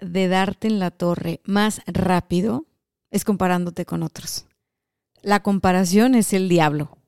de 0.00 0.28
darte 0.28 0.68
en 0.68 0.78
la 0.78 0.90
torre 0.90 1.40
más 1.44 1.82
rápido 1.86 2.66
es 3.10 3.24
comparándote 3.24 3.84
con 3.84 4.02
otros. 4.02 4.46
La 5.22 5.42
comparación 5.42 6.14
es 6.14 6.32
el 6.32 6.48
diablo. 6.48 6.98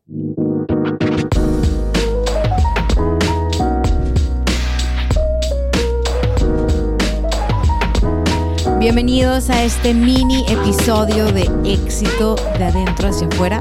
Bienvenidos 8.80 9.51
a 9.51 9.63
este 9.63 9.93
mini 9.93 10.45
episodio 10.49 11.30
de 11.33 11.43
éxito 11.71 12.35
de 12.57 12.65
adentro 12.65 13.09
hacia 13.09 13.29
afuera. 13.29 13.61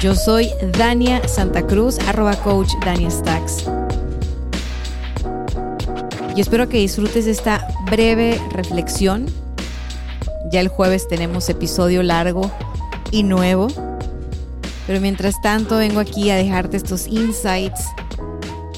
Yo 0.00 0.14
soy 0.14 0.48
Dania 0.76 1.26
Santa 1.28 1.64
Cruz, 1.66 1.98
arroba 2.00 2.34
coach 2.42 2.72
Dania 2.84 3.10
Stacks. 3.10 3.66
Y 6.34 6.40
espero 6.40 6.68
que 6.68 6.78
disfrutes 6.78 7.26
esta 7.26 7.66
breve 7.90 8.40
reflexión. 8.52 9.26
Ya 10.52 10.60
el 10.60 10.68
jueves 10.68 11.08
tenemos 11.08 11.48
episodio 11.48 12.02
largo 12.02 12.50
y 13.10 13.24
nuevo. 13.24 13.68
Pero 14.86 15.00
mientras 15.00 15.40
tanto 15.42 15.76
vengo 15.76 16.00
aquí 16.00 16.30
a 16.30 16.36
dejarte 16.36 16.76
estos 16.76 17.06
insights 17.06 17.84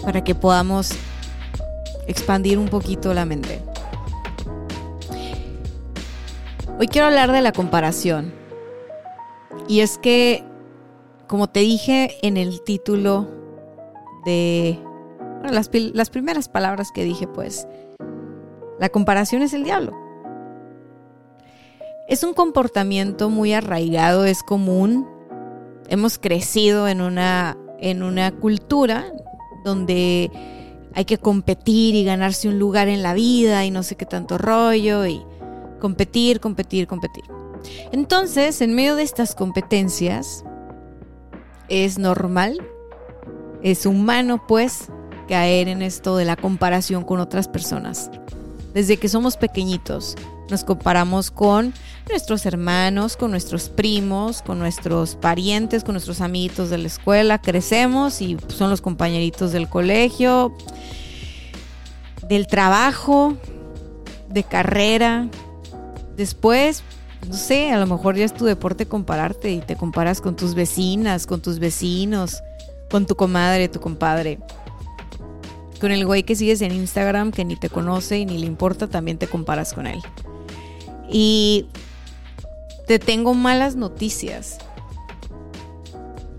para 0.03 0.25
que 0.25 0.34
podamos 0.34 0.91
expandir 2.06 2.58
un 2.58 2.69
poquito 2.69 3.14
la 3.14 3.25
mente. 3.25 3.62
Hoy 6.78 6.89
quiero 6.89 7.06
hablar 7.06 7.33
de 7.33 7.42
la 7.42 7.53
comparación. 7.53 8.34
Y 9.69 9.80
es 9.80 9.98
que, 9.98 10.42
como 11.28 11.48
te 11.48 11.61
dije 11.61 12.17
en 12.23 12.36
el 12.36 12.62
título 12.62 13.28
de 14.25 14.78
las, 15.51 15.71
las 15.73 16.11
primeras 16.11 16.48
palabras 16.48 16.91
que 16.93 17.05
dije, 17.05 17.27
pues, 17.27 17.67
la 18.79 18.89
comparación 18.89 19.43
es 19.43 19.53
el 19.55 19.65
diablo. 19.65 19.93
Es 22.09 22.25
un 22.25 22.35
comportamiento 22.35 23.31
muy 23.31 23.53
arraigado, 23.53 24.25
es 24.25 24.43
común. 24.43 25.09
Hemos 25.89 26.19
crecido 26.19 26.89
en 26.89 27.01
una, 27.01 27.57
en 27.79 28.03
una 28.03 28.33
cultura 28.33 29.13
donde 29.65 30.31
hay 30.95 31.05
que 31.05 31.19
competir 31.19 31.95
y 31.95 32.05
ganarse 32.05 32.48
un 32.48 32.59
lugar 32.59 32.89
en 32.89 33.03
la 33.03 33.15
vida 33.15 33.65
y 33.65 33.70
no 33.70 33.83
sé 33.83 33.95
qué 33.97 34.05
tanto 34.05 34.37
rollo 34.37 35.07
y 35.07 35.23
competir, 35.81 36.41
competir, 36.41 36.87
competir. 36.87 37.25
Entonces, 37.93 38.61
en 38.61 38.75
medio 38.75 38.97
de 38.97 39.05
estas 39.05 39.35
competencias, 39.35 40.45
es 41.69 41.98
normal, 41.98 42.61
es 43.63 43.87
humano 43.87 44.45
pues 44.47 44.89
caer 45.33 45.69
en 45.69 45.80
esto 45.80 46.19
de 46.19 46.27
la 46.27 46.36
comparación 46.36 47.05
con 47.05 47.19
otras 47.19 47.48
personas. 47.48 48.11
Desde 48.75 48.98
que 48.98 49.08
somos 49.08 49.39
pequeñitos, 49.39 50.14
nos 50.50 50.62
comparamos 50.62 51.30
con 51.30 51.73
nuestros 52.11 52.45
hermanos, 52.45 53.17
con 53.17 53.30
nuestros 53.30 53.70
primos, 53.70 54.42
con 54.42 54.58
nuestros 54.58 55.14
parientes, 55.14 55.84
con 55.84 55.95
nuestros 55.95 56.20
amiguitos 56.20 56.68
de 56.68 56.77
la 56.77 56.86
escuela. 56.86 57.40
Crecemos 57.40 58.20
y 58.20 58.36
son 58.48 58.68
los 58.68 58.83
compañeritos 58.83 59.52
del 59.52 59.70
colegio, 59.70 60.55
del 62.28 62.46
trabajo, 62.46 63.34
de 64.28 64.45
carrera. 64.45 65.30
Después, 66.14 66.83
no 67.27 67.33
sé, 67.33 67.73
a 67.73 67.78
lo 67.78 67.86
mejor 67.86 68.17
ya 68.17 68.27
es 68.27 68.34
tu 68.34 68.45
deporte 68.45 68.84
compararte 68.84 69.51
y 69.51 69.61
te 69.61 69.77
comparas 69.77 70.20
con 70.20 70.36
tus 70.36 70.55
vecinas, 70.55 71.27
con 71.27 71.40
tus 71.40 71.58
vecinos, 71.58 72.42
con 72.90 73.07
tu 73.07 73.17
comadre, 73.17 73.68
tu 73.68 73.80
compadre 73.80 74.39
con 75.83 75.91
el 75.91 76.07
güey 76.07 76.23
que 76.23 76.37
sigues 76.37 76.63
en 76.63 76.70
Instagram 76.70 77.33
que 77.33 77.45
ni 77.45 77.57
te 77.57 77.69
conoce 77.69 78.17
y 78.17 78.25
ni 78.25 78.39
le 78.39 78.47
importa, 78.47 78.87
también 78.87 79.19
te 79.19 79.27
comparas 79.27 79.75
con 79.75 79.89
él. 79.89 80.01
Y 81.11 81.67
te 82.87 83.01
tengo 83.01 83.35
malas 83.35 83.75
noticias. 83.75 84.59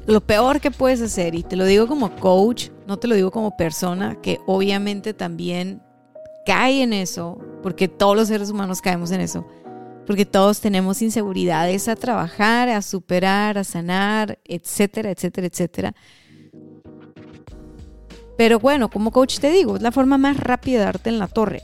Lo 0.05 0.21
peor 0.21 0.61
que 0.61 0.71
puedes 0.71 1.01
hacer, 1.01 1.35
y 1.35 1.43
te 1.43 1.57
lo 1.57 1.65
digo 1.65 1.87
como 1.87 2.15
coach, 2.15 2.69
no 2.87 2.95
te 2.99 3.09
lo 3.09 3.15
digo 3.15 3.31
como 3.31 3.57
persona, 3.57 4.15
que 4.21 4.39
obviamente 4.47 5.13
también 5.13 5.81
cae 6.45 6.81
en 6.81 6.93
eso, 6.93 7.37
porque 7.61 7.89
todos 7.89 8.15
los 8.15 8.29
seres 8.29 8.49
humanos 8.49 8.79
caemos 8.79 9.11
en 9.11 9.19
eso, 9.19 9.45
porque 10.07 10.25
todos 10.25 10.61
tenemos 10.61 11.01
inseguridades 11.01 11.89
a 11.89 11.97
trabajar, 11.97 12.69
a 12.69 12.81
superar, 12.81 13.57
a 13.57 13.65
sanar, 13.65 14.39
etcétera, 14.45 15.11
etcétera, 15.11 15.47
etcétera. 15.47 15.95
Pero 18.37 18.59
bueno, 18.59 18.89
como 18.89 19.11
coach 19.11 19.39
te 19.39 19.51
digo, 19.51 19.75
es 19.75 19.81
la 19.81 19.91
forma 19.91 20.17
más 20.17 20.37
rápida 20.37 20.79
de 20.79 20.85
darte 20.85 21.09
en 21.09 21.19
la 21.19 21.27
torre. 21.27 21.63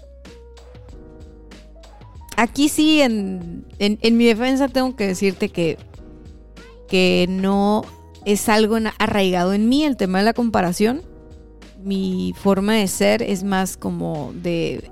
Aquí 2.38 2.70
sí, 2.70 3.02
en, 3.02 3.66
mi 3.80 4.26
defensa 4.26 4.70
tengo 4.70 4.96
que 4.96 5.08
decirte 5.08 5.50
que, 5.50 5.78
que 6.88 7.26
no 7.28 7.84
es 8.26 8.48
algo 8.48 8.78
arraigado 8.98 9.54
en 9.54 9.68
mí 9.68 9.84
el 9.84 9.98
tema 9.98 10.20
de 10.20 10.26
la 10.26 10.34
comparación. 10.34 11.02
Mi 11.84 12.34
forma 12.38 12.76
de 12.76 12.88
ser 12.88 13.24
es 13.24 13.44
más 13.44 13.76
como 13.76 14.32
de, 14.36 14.90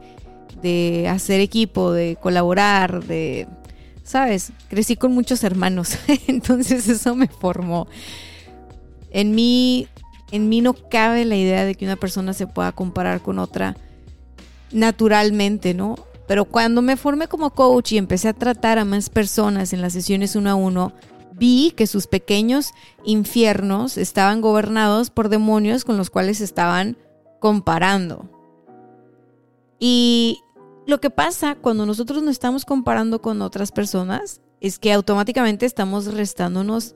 de 0.61 1.07
hacer 1.07 1.39
equipo, 1.39 1.91
de 1.91 2.17
colaborar, 2.19 3.03
de, 3.05 3.47
¿sabes? 4.03 4.51
Crecí 4.69 4.95
con 4.95 5.13
muchos 5.13 5.43
hermanos, 5.43 5.97
entonces 6.27 6.87
eso 6.87 7.15
me 7.15 7.27
formó. 7.27 7.87
En 9.11 9.35
mí 9.35 9.87
en 10.31 10.49
mí 10.49 10.61
no 10.61 10.73
cabe 10.73 11.25
la 11.25 11.35
idea 11.35 11.65
de 11.65 11.75
que 11.75 11.85
una 11.85 11.95
persona 11.95 12.33
se 12.33 12.47
pueda 12.47 12.71
comparar 12.71 13.21
con 13.21 13.39
otra 13.39 13.75
naturalmente, 14.71 15.73
¿no? 15.73 15.95
Pero 16.27 16.45
cuando 16.45 16.81
me 16.81 16.97
formé 16.97 17.27
como 17.27 17.51
coach 17.51 17.93
y 17.93 17.97
empecé 17.97 18.27
a 18.27 18.33
tratar 18.33 18.77
a 18.79 18.85
más 18.85 19.09
personas 19.09 19.71
en 19.71 19.81
las 19.81 19.93
sesiones 19.93 20.35
uno 20.35 20.49
a 20.49 20.55
uno, 20.55 20.91
vi 21.33 21.71
que 21.71 21.87
sus 21.87 22.07
pequeños 22.07 22.73
infiernos 23.05 23.97
estaban 23.97 24.41
gobernados 24.41 25.09
por 25.09 25.29
demonios 25.29 25.85
con 25.85 25.95
los 25.95 26.09
cuales 26.09 26.41
estaban 26.41 26.97
comparando. 27.39 28.29
Y 29.79 30.41
lo 30.85 30.99
que 30.99 31.09
pasa 31.09 31.55
cuando 31.55 31.85
nosotros 31.85 32.23
nos 32.23 32.31
estamos 32.31 32.65
comparando 32.65 33.21
con 33.21 33.41
otras 33.41 33.71
personas 33.71 34.41
es 34.59 34.79
que 34.79 34.91
automáticamente 34.91 35.65
estamos 35.65 36.13
restándonos 36.13 36.95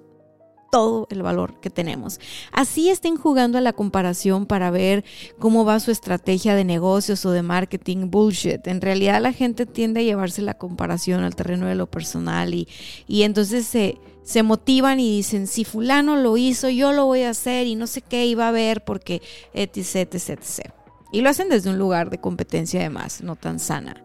todo 0.72 1.08
el 1.12 1.22
valor 1.22 1.60
que 1.60 1.70
tenemos. 1.70 2.20
Así 2.52 2.90
estén 2.90 3.18
jugando 3.18 3.60
a 3.60 3.62
la 3.62 3.74
comparación 3.74 4.48
para 4.48 4.72
ver 4.72 5.04
cómo 5.38 5.66
va 5.66 5.80
su 5.80 5.92
estrategia 5.92 6.56
de 6.56 6.64
negocios 6.64 7.24
o 7.26 7.32
de 7.32 7.44
marketing 7.44 8.10
bullshit. 8.10 8.66
En 8.66 8.82
realidad 8.82 9.22
la 9.22 9.34
gente 9.34 9.68
tiende 9.68 10.00
a 10.00 10.04
llevarse 10.04 10.42
la 10.42 10.56
comparación 10.56 11.24
al 11.24 11.36
terreno 11.36 11.68
de 11.68 11.76
lo 11.76 11.92
personal 11.92 12.54
y, 12.54 12.68
y 13.06 13.24
entonces 13.24 13.68
se, 13.68 14.00
se 14.24 14.44
motivan 14.44 15.00
y 15.00 15.18
dicen, 15.18 15.46
si 15.46 15.66
fulano 15.66 16.16
lo 16.16 16.38
hizo, 16.38 16.70
yo 16.70 16.94
lo 16.94 17.06
voy 17.06 17.24
a 17.24 17.32
hacer 17.32 17.68
y 17.68 17.76
no 17.76 17.86
sé 17.86 18.02
qué 18.02 18.26
iba 18.26 18.48
a 18.48 18.52
ver 18.52 18.84
porque 18.86 19.22
etc, 19.54 20.14
etc, 20.14 20.30
etc. 20.30 20.72
Y 21.12 21.20
lo 21.20 21.30
hacen 21.30 21.50
desde 21.50 21.70
un 21.70 21.78
lugar 21.78 22.10
de 22.10 22.20
competencia 22.20 22.80
además, 22.80 23.22
no 23.22 23.36
tan 23.36 23.60
sana. 23.60 24.02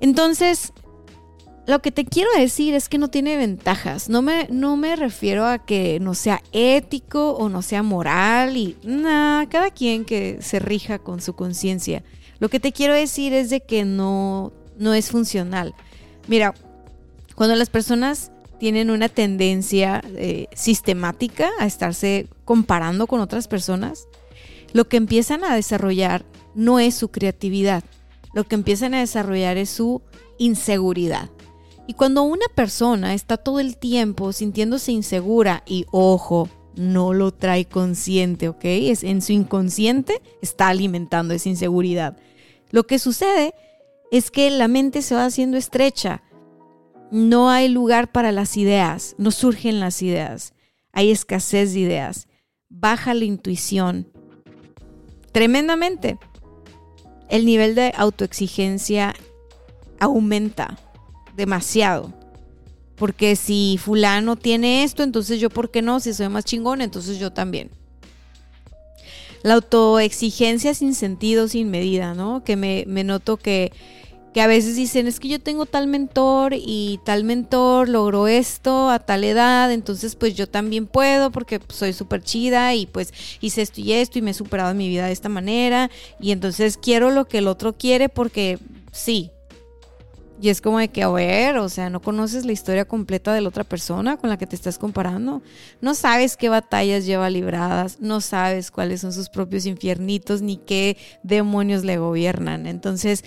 Entonces, 0.00 0.72
lo 1.66 1.80
que 1.82 1.92
te 1.92 2.04
quiero 2.04 2.30
decir 2.36 2.74
es 2.74 2.88
que 2.88 2.98
no 2.98 3.08
tiene 3.08 3.36
ventajas. 3.36 4.08
No 4.08 4.22
me, 4.22 4.48
no 4.50 4.76
me 4.76 4.96
refiero 4.96 5.46
a 5.46 5.58
que 5.58 6.00
no 6.00 6.14
sea 6.14 6.42
ético 6.52 7.32
o 7.32 7.48
no 7.48 7.62
sea 7.62 7.82
moral 7.82 8.56
y 8.56 8.76
nada, 8.82 9.48
cada 9.48 9.70
quien 9.70 10.04
que 10.04 10.38
se 10.40 10.58
rija 10.58 10.98
con 10.98 11.20
su 11.20 11.34
conciencia. 11.34 12.02
Lo 12.38 12.48
que 12.48 12.60
te 12.60 12.72
quiero 12.72 12.94
decir 12.94 13.32
es 13.32 13.50
de 13.50 13.60
que 13.60 13.84
no, 13.84 14.52
no 14.78 14.94
es 14.94 15.10
funcional. 15.10 15.74
Mira, 16.26 16.54
cuando 17.34 17.54
las 17.54 17.70
personas 17.70 18.32
tienen 18.58 18.90
una 18.90 19.08
tendencia 19.08 20.02
eh, 20.16 20.46
sistemática 20.54 21.50
a 21.58 21.66
estarse 21.66 22.28
comparando 22.44 23.06
con 23.06 23.20
otras 23.20 23.48
personas, 23.48 24.08
lo 24.72 24.88
que 24.88 24.96
empiezan 24.96 25.44
a 25.44 25.54
desarrollar 25.54 26.24
no 26.54 26.78
es 26.78 26.94
su 26.94 27.08
creatividad, 27.08 27.84
lo 28.34 28.44
que 28.44 28.54
empiezan 28.54 28.94
a 28.94 29.00
desarrollar 29.00 29.56
es 29.56 29.70
su 29.70 30.02
inseguridad. 30.38 31.30
Y 31.90 31.94
cuando 31.94 32.22
una 32.22 32.46
persona 32.54 33.14
está 33.14 33.36
todo 33.36 33.58
el 33.58 33.76
tiempo 33.76 34.32
sintiéndose 34.32 34.92
insegura 34.92 35.64
y, 35.66 35.86
ojo, 35.90 36.48
no 36.76 37.12
lo 37.12 37.32
trae 37.32 37.64
consciente, 37.64 38.48
¿ok? 38.48 38.60
Es 38.62 39.02
en 39.02 39.20
su 39.22 39.32
inconsciente 39.32 40.22
está 40.40 40.68
alimentando 40.68 41.34
esa 41.34 41.48
inseguridad. 41.48 42.16
Lo 42.70 42.84
que 42.86 43.00
sucede 43.00 43.54
es 44.12 44.30
que 44.30 44.52
la 44.52 44.68
mente 44.68 45.02
se 45.02 45.16
va 45.16 45.24
haciendo 45.24 45.56
estrecha. 45.56 46.22
No 47.10 47.50
hay 47.50 47.66
lugar 47.66 48.12
para 48.12 48.30
las 48.30 48.56
ideas, 48.56 49.16
no 49.18 49.32
surgen 49.32 49.80
las 49.80 50.00
ideas. 50.00 50.54
Hay 50.92 51.10
escasez 51.10 51.74
de 51.74 51.80
ideas. 51.80 52.28
Baja 52.68 53.14
la 53.14 53.24
intuición. 53.24 54.06
Tremendamente. 55.32 56.20
El 57.28 57.46
nivel 57.46 57.74
de 57.74 57.92
autoexigencia 57.96 59.12
aumenta 59.98 60.78
demasiado. 61.40 62.12
Porque 62.96 63.34
si 63.34 63.78
fulano 63.82 64.36
tiene 64.36 64.84
esto, 64.84 65.02
entonces 65.02 65.40
yo, 65.40 65.48
¿por 65.48 65.70
qué 65.70 65.80
no? 65.80 66.00
Si 66.00 66.12
soy 66.12 66.28
más 66.28 66.44
chingón, 66.44 66.82
entonces 66.82 67.18
yo 67.18 67.32
también. 67.32 67.70
La 69.42 69.54
autoexigencia 69.54 70.74
sin 70.74 70.94
sentido, 70.94 71.48
sin 71.48 71.70
medida, 71.70 72.12
¿no? 72.12 72.44
Que 72.44 72.56
me, 72.56 72.84
noto 73.04 73.38
que, 73.38 73.72
que 74.34 74.42
a 74.42 74.46
veces 74.46 74.76
dicen, 74.76 75.06
es 75.06 75.18
que 75.18 75.28
yo 75.28 75.40
tengo 75.40 75.64
tal 75.64 75.86
mentor 75.86 76.52
y 76.54 77.00
tal 77.06 77.24
mentor 77.24 77.88
logró 77.88 78.28
esto 78.28 78.90
a 78.90 78.98
tal 78.98 79.24
edad, 79.24 79.72
entonces 79.72 80.14
pues 80.14 80.34
yo 80.34 80.46
también 80.46 80.86
puedo 80.86 81.30
porque 81.30 81.58
soy 81.70 81.94
súper 81.94 82.22
chida 82.22 82.74
y 82.74 82.84
pues 82.84 83.14
hice 83.40 83.62
esto 83.62 83.80
y 83.80 83.94
esto 83.94 84.18
y 84.18 84.22
me 84.22 84.32
he 84.32 84.34
superado 84.34 84.72
en 84.72 84.76
mi 84.76 84.90
vida 84.90 85.06
de 85.06 85.12
esta 85.12 85.30
manera 85.30 85.90
y 86.20 86.32
entonces 86.32 86.76
quiero 86.76 87.10
lo 87.10 87.24
que 87.26 87.38
el 87.38 87.48
otro 87.48 87.72
quiere 87.72 88.10
porque 88.10 88.58
sí, 88.92 89.30
y 90.40 90.48
es 90.48 90.60
como 90.60 90.78
de 90.78 90.88
que, 90.88 91.02
a 91.02 91.10
ver, 91.10 91.58
o 91.58 91.68
sea, 91.68 91.90
no 91.90 92.00
conoces 92.00 92.46
la 92.46 92.52
historia 92.52 92.86
completa 92.86 93.34
de 93.34 93.40
la 93.40 93.48
otra 93.48 93.64
persona 93.64 94.16
con 94.16 94.30
la 94.30 94.38
que 94.38 94.46
te 94.46 94.56
estás 94.56 94.78
comparando. 94.78 95.42
No 95.80 95.94
sabes 95.94 96.36
qué 96.36 96.48
batallas 96.48 97.04
lleva 97.04 97.28
libradas, 97.28 98.00
no 98.00 98.20
sabes 98.20 98.70
cuáles 98.70 99.02
son 99.02 99.12
sus 99.12 99.28
propios 99.28 99.66
infiernitos 99.66 100.40
ni 100.40 100.56
qué 100.56 100.96
demonios 101.22 101.84
le 101.84 101.98
gobiernan. 101.98 102.66
Entonces, 102.66 103.24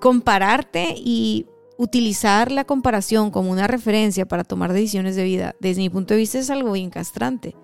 compararte 0.00 0.94
y 0.96 1.46
utilizar 1.76 2.50
la 2.50 2.64
comparación 2.64 3.30
como 3.30 3.50
una 3.50 3.66
referencia 3.66 4.26
para 4.26 4.44
tomar 4.44 4.72
decisiones 4.72 5.16
de 5.16 5.24
vida, 5.24 5.54
desde 5.60 5.82
mi 5.82 5.90
punto 5.90 6.14
de 6.14 6.20
vista, 6.20 6.38
es 6.38 6.48
algo 6.48 6.72
bien 6.72 6.90
castrante. 6.90 7.54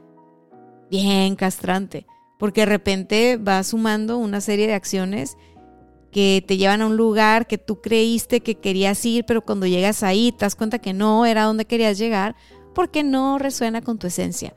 Bien 0.90 1.34
castrante. 1.34 2.06
Porque 2.38 2.60
de 2.60 2.66
repente 2.66 3.38
vas 3.40 3.68
sumando 3.68 4.18
una 4.18 4.40
serie 4.40 4.66
de 4.66 4.74
acciones 4.74 5.36
que 6.10 6.42
te 6.46 6.56
llevan 6.56 6.82
a 6.82 6.86
un 6.86 6.96
lugar 6.96 7.46
que 7.46 7.58
tú 7.58 7.80
creíste 7.80 8.40
que 8.40 8.56
querías 8.56 9.04
ir, 9.04 9.24
pero 9.26 9.42
cuando 9.42 9.66
llegas 9.66 10.02
ahí 10.02 10.32
te 10.32 10.44
das 10.44 10.54
cuenta 10.54 10.78
que 10.78 10.92
no 10.92 11.26
era 11.26 11.44
donde 11.44 11.66
querías 11.66 11.98
llegar, 11.98 12.34
porque 12.74 13.02
no 13.02 13.38
resuena 13.38 13.82
con 13.82 13.98
tu 13.98 14.06
esencia, 14.06 14.54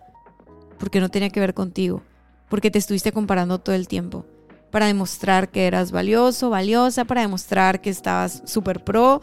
porque 0.80 1.00
no 1.00 1.10
tenía 1.10 1.30
que 1.30 1.40
ver 1.40 1.54
contigo, 1.54 2.02
porque 2.50 2.72
te 2.72 2.80
estuviste 2.80 3.12
comparando 3.12 3.60
todo 3.60 3.76
el 3.76 3.88
tiempo, 3.88 4.26
para 4.72 4.86
demostrar 4.86 5.50
que 5.50 5.68
eras 5.68 5.92
valioso, 5.92 6.50
valiosa, 6.50 7.06
para 7.06 7.22
demostrar 7.22 7.82
que 7.82 7.90
estabas 7.90 8.42
súper 8.46 8.84
pro 8.84 9.22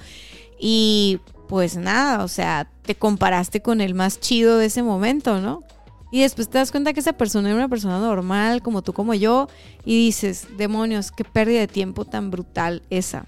y 0.60 1.20
pues 1.48 1.76
nada, 1.76 2.24
o 2.24 2.28
sea, 2.28 2.70
te 2.82 2.94
comparaste 2.94 3.62
con 3.62 3.80
el 3.80 3.94
más 3.94 4.20
chido 4.20 4.58
de 4.58 4.66
ese 4.66 4.82
momento, 4.82 5.40
¿no? 5.40 5.62
Y 6.10 6.22
después 6.22 6.48
te 6.48 6.58
das 6.58 6.70
cuenta 6.70 6.92
que 6.92 7.00
esa 7.00 7.12
persona 7.12 7.48
era 7.48 7.56
una 7.56 7.68
persona 7.68 7.98
normal, 7.98 8.62
como 8.62 8.82
tú, 8.82 8.92
como 8.92 9.14
yo, 9.14 9.48
y 9.84 9.96
dices, 10.06 10.46
demonios, 10.56 11.12
qué 11.12 11.24
pérdida 11.24 11.60
de 11.60 11.68
tiempo 11.68 12.04
tan 12.04 12.30
brutal 12.30 12.82
esa. 12.88 13.26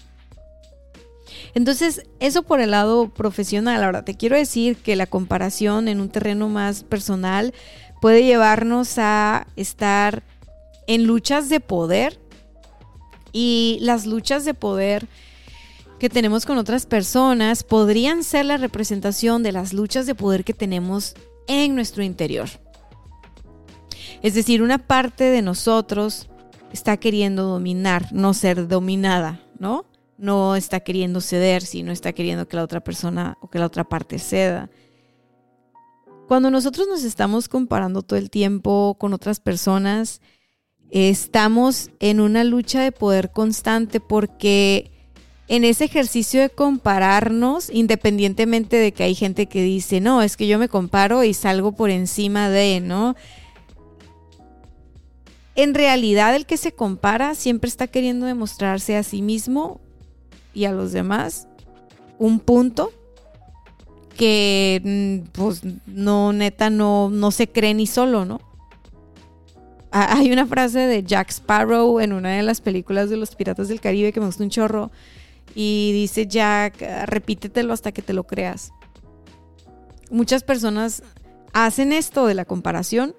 Entonces, 1.53 2.03
eso 2.19 2.43
por 2.43 2.59
el 2.59 2.71
lado 2.71 3.09
profesional. 3.09 3.83
Ahora, 3.83 4.03
te 4.03 4.15
quiero 4.15 4.35
decir 4.35 4.77
que 4.77 4.95
la 4.95 5.05
comparación 5.05 5.87
en 5.87 6.01
un 6.01 6.09
terreno 6.09 6.49
más 6.49 6.83
personal 6.83 7.53
puede 8.01 8.23
llevarnos 8.23 8.97
a 8.97 9.47
estar 9.55 10.23
en 10.87 11.05
luchas 11.05 11.49
de 11.49 11.59
poder 11.59 12.19
y 13.31 13.77
las 13.81 14.05
luchas 14.05 14.43
de 14.43 14.53
poder 14.53 15.07
que 15.99 16.09
tenemos 16.09 16.45
con 16.47 16.57
otras 16.57 16.87
personas 16.87 17.63
podrían 17.63 18.23
ser 18.23 18.45
la 18.45 18.57
representación 18.57 19.43
de 19.43 19.51
las 19.51 19.71
luchas 19.71 20.07
de 20.07 20.15
poder 20.15 20.43
que 20.43 20.53
tenemos 20.53 21.13
en 21.47 21.75
nuestro 21.75 22.01
interior. 22.01 22.49
Es 24.21 24.35
decir, 24.35 24.61
una 24.61 24.77
parte 24.77 25.25
de 25.25 25.41
nosotros 25.41 26.29
está 26.71 26.97
queriendo 26.97 27.43
dominar, 27.43 28.13
no 28.13 28.33
ser 28.33 28.67
dominada, 28.67 29.41
¿no? 29.57 29.85
No 30.17 30.55
está 30.55 30.81
queriendo 30.81 31.21
ceder, 31.21 31.63
sino 31.63 31.91
está 31.91 32.13
queriendo 32.13 32.47
que 32.47 32.55
la 32.55 32.63
otra 32.63 32.81
persona 32.81 33.37
o 33.41 33.49
que 33.49 33.59
la 33.59 33.65
otra 33.65 33.83
parte 33.83 34.19
ceda. 34.19 34.69
Cuando 36.27 36.51
nosotros 36.51 36.87
nos 36.87 37.03
estamos 37.03 37.49
comparando 37.49 38.03
todo 38.03 38.19
el 38.19 38.29
tiempo 38.29 38.95
con 38.99 39.13
otras 39.13 39.39
personas, 39.39 40.21
estamos 40.91 41.89
en 41.99 42.19
una 42.19 42.43
lucha 42.43 42.81
de 42.81 42.91
poder 42.91 43.31
constante 43.31 43.99
porque 43.99 44.91
en 45.47 45.65
ese 45.65 45.85
ejercicio 45.85 46.39
de 46.39 46.49
compararnos, 46.49 47.69
independientemente 47.69 48.77
de 48.77 48.93
que 48.93 49.03
hay 49.03 49.15
gente 49.15 49.47
que 49.47 49.63
dice, 49.63 49.99
no, 49.99 50.21
es 50.21 50.37
que 50.37 50.47
yo 50.47 50.59
me 50.59 50.69
comparo 50.69 51.23
y 51.23 51.33
salgo 51.33 51.73
por 51.73 51.89
encima 51.89 52.49
de, 52.49 52.79
¿no? 52.79 53.15
En 55.63 55.73
realidad 55.73 56.35
el 56.35 56.45
que 56.45 56.57
se 56.57 56.71
compara 56.71 57.35
siempre 57.35 57.67
está 57.67 57.87
queriendo 57.87 58.25
demostrarse 58.25 58.95
a 58.95 59.03
sí 59.03 59.21
mismo 59.21 59.81
y 60.53 60.65
a 60.65 60.71
los 60.71 60.91
demás 60.91 61.47
un 62.17 62.39
punto 62.39 62.91
que 64.17 64.81
mm, 64.83 65.29
pues 65.31 65.61
no 65.87 66.33
neta 66.33 66.69
no, 66.69 67.09
no 67.09 67.31
se 67.31 67.47
cree 67.47 67.73
ni 67.73 67.87
solo, 67.87 68.25
¿no? 68.25 68.39
Hay 69.91 70.31
una 70.31 70.45
frase 70.45 70.79
de 70.79 71.03
Jack 71.03 71.31
Sparrow 71.31 71.99
en 71.99 72.13
una 72.13 72.37
de 72.37 72.43
las 72.43 72.61
películas 72.61 73.09
de 73.09 73.17
los 73.17 73.35
Piratas 73.35 73.67
del 73.67 73.81
Caribe 73.81 74.13
que 74.13 74.19
me 74.19 74.27
gusta 74.27 74.43
un 74.43 74.49
chorro 74.49 74.91
y 75.53 75.91
dice 75.93 76.27
Jack, 76.27 76.81
repítetelo 77.07 77.73
hasta 77.73 77.91
que 77.91 78.01
te 78.01 78.13
lo 78.13 78.23
creas. 78.23 78.71
Muchas 80.09 80.43
personas 80.43 81.03
hacen 81.53 81.91
esto 81.91 82.25
de 82.25 82.35
la 82.35 82.45
comparación 82.45 83.15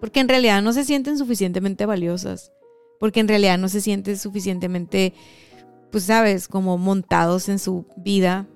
porque 0.00 0.20
en 0.20 0.28
realidad 0.28 0.62
no 0.62 0.72
se 0.72 0.84
sienten 0.84 1.18
suficientemente 1.18 1.86
valiosas, 1.86 2.52
porque 2.98 3.20
en 3.20 3.28
realidad 3.28 3.58
no 3.58 3.68
se 3.68 3.80
sienten 3.80 4.16
suficientemente, 4.16 5.14
pues 5.90 6.04
sabes, 6.04 6.48
como 6.48 6.78
montados 6.78 7.48
en 7.48 7.58
su 7.58 7.86
vida. 7.96 8.46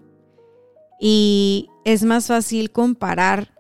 Y 1.01 1.69
es 1.85 2.05
más 2.05 2.27
fácil 2.27 2.71
comparar 2.71 3.55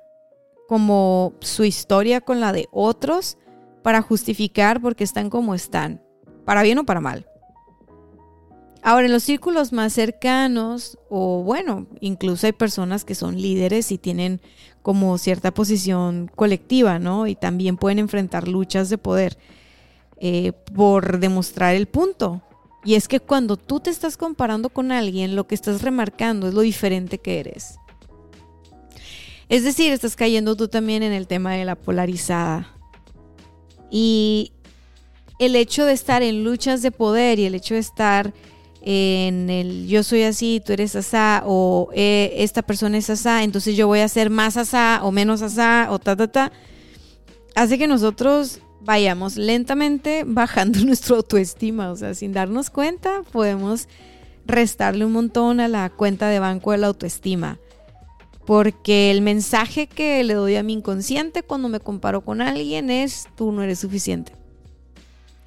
como 0.69 1.35
su 1.41 1.65
historia 1.65 2.21
con 2.21 2.41
la 2.41 2.53
de 2.53 2.69
otros 2.71 3.39
para 3.83 4.03
justificar 4.03 4.81
porque 4.81 5.05
están 5.05 5.31
como 5.31 5.55
están, 5.55 6.03
para 6.45 6.63
bien 6.63 6.79
o 6.79 6.85
para 6.85 7.01
mal. 7.01 7.27
Ahora, 8.83 9.07
en 9.07 9.13
los 9.13 9.25
círculos 9.25 9.73
más 9.73 9.93
cercanos, 9.93 10.99
o 11.11 11.43
bueno, 11.43 11.87
incluso 12.01 12.47
hay 12.47 12.53
personas 12.53 13.05
que 13.05 13.15
son 13.15 13.41
líderes 13.41 13.93
y 13.93 13.99
tienen 13.99 14.41
como 14.83 15.19
cierta 15.19 15.53
posición 15.53 16.31
colectiva, 16.35 16.99
¿no? 16.99 17.27
Y 17.27 17.35
también 17.35 17.77
pueden 17.77 17.99
enfrentar 17.99 18.49
luchas 18.49 18.89
de 18.89 18.99
poder 18.99 19.39
eh, 20.19 20.53
por 20.75 21.19
demostrar 21.19 21.75
el 21.75 21.87
punto. 21.87 22.43
Y 22.85 22.95
es 22.95 23.09
que 23.09 23.21
cuando 23.21 23.57
tú 23.57 23.81
te 23.81 23.91
estás 23.91 24.17
comparando 24.17 24.71
con 24.71 24.91
alguien, 24.91 25.37
lo 25.37 25.47
que 25.47 25.55
estás 25.55 25.83
remarcando 25.83 26.49
es 26.49 26.55
lo 26.55 26.63
diferente 26.63 27.19
que 27.19 27.41
eres. 27.41 27.79
Es 29.49 29.65
decir, 29.65 29.93
estás 29.93 30.17
cayendo 30.17 30.57
tú 30.57 30.69
también 30.69 31.03
en 31.03 31.13
el 31.13 31.27
tema 31.27 31.55
de 31.55 31.65
la 31.65 31.75
polarizada. 31.75 32.75
Y 33.91 34.53
el 35.41 35.57
hecho 35.57 35.85
de 35.85 35.93
estar 35.93 36.23
en 36.23 36.45
luchas 36.45 36.83
de 36.83 36.93
poder 36.93 37.39
y 37.39 37.47
el 37.47 37.55
hecho 37.55 37.75
de 37.75 37.81
estar 37.81 38.33
en 38.83 39.51
el 39.51 39.87
yo 39.87 40.03
soy 40.03 40.23
así, 40.23 40.63
tú 40.65 40.73
eres 40.73 40.97
asá, 40.97 41.43
o 41.47 41.91
eh, 41.93 42.35
esta 42.39 42.63
persona 42.63 42.99
es 42.99 43.11
asá, 43.11 43.43
entonces 43.43 43.77
yo 43.77 43.87
voy 43.87 44.01
a 44.01 44.09
ser 44.09 44.31
más 44.31 44.57
asá 44.57 45.01
o 45.03 45.13
menos 45.13 45.43
asá, 45.43 45.89
o 45.91 45.99
ta, 45.99 46.17
ta, 46.17 46.29
ta, 46.29 46.53
hace 47.55 47.79
que 47.79 47.87
nosotros 47.87 48.61
vayamos 48.81 49.37
lentamente 49.37 50.25
bajando 50.27 50.81
nuestra 50.85 51.17
autoestima, 51.17 51.91
o 51.91 51.97
sea, 51.97 52.15
sin 52.15 52.33
darnos 52.33 52.71
cuenta 52.71 53.23
podemos 53.33 53.89
restarle 54.47 55.05
un 55.05 55.13
montón 55.13 55.61
a 55.61 55.69
la 55.69 55.91
cuenta 55.91 56.29
de 56.29 56.41
banco 56.41 56.73
de 56.73 56.79
la 56.79 56.87
autoestima. 56.89 57.59
Porque 58.47 59.13
el 59.13 59.21
mensaje 59.21 59.87
que 59.87 60.25
le 60.25 60.35
doy 60.35 60.57
a 60.57 60.65
mi 60.65 60.73
inconsciente 60.73 61.45
cuando 61.45 61.69
me 61.69 61.79
comparo 61.79 62.23
con 62.23 62.41
alguien 62.41 62.91
es, 62.91 63.29
tú 63.37 63.53
no 63.53 63.63
eres 63.63 63.79
suficiente 63.79 64.40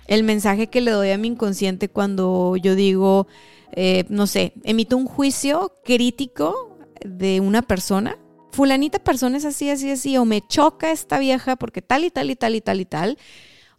el 0.07 0.23
mensaje 0.23 0.67
que 0.67 0.81
le 0.81 0.91
doy 0.91 1.11
a 1.11 1.17
mi 1.17 1.29
inconsciente 1.29 1.89
cuando 1.89 2.55
yo 2.57 2.75
digo, 2.75 3.27
eh, 3.71 4.05
no 4.09 4.27
sé, 4.27 4.53
emito 4.63 4.97
un 4.97 5.05
juicio 5.05 5.77
crítico 5.83 6.77
de 7.05 7.39
una 7.39 7.61
persona. 7.61 8.17
Fulanita 8.51 8.99
persona 8.99 9.37
es 9.37 9.45
así, 9.45 9.69
así, 9.69 9.89
así, 9.89 10.17
o 10.17 10.25
me 10.25 10.45
choca 10.45 10.91
esta 10.91 11.17
vieja 11.19 11.55
porque 11.55 11.81
tal 11.81 12.03
y 12.03 12.11
tal 12.11 12.29
y 12.29 12.35
tal 12.35 12.55
y 12.55 12.61
tal 12.61 12.81
y 12.81 12.85
tal. 12.85 13.17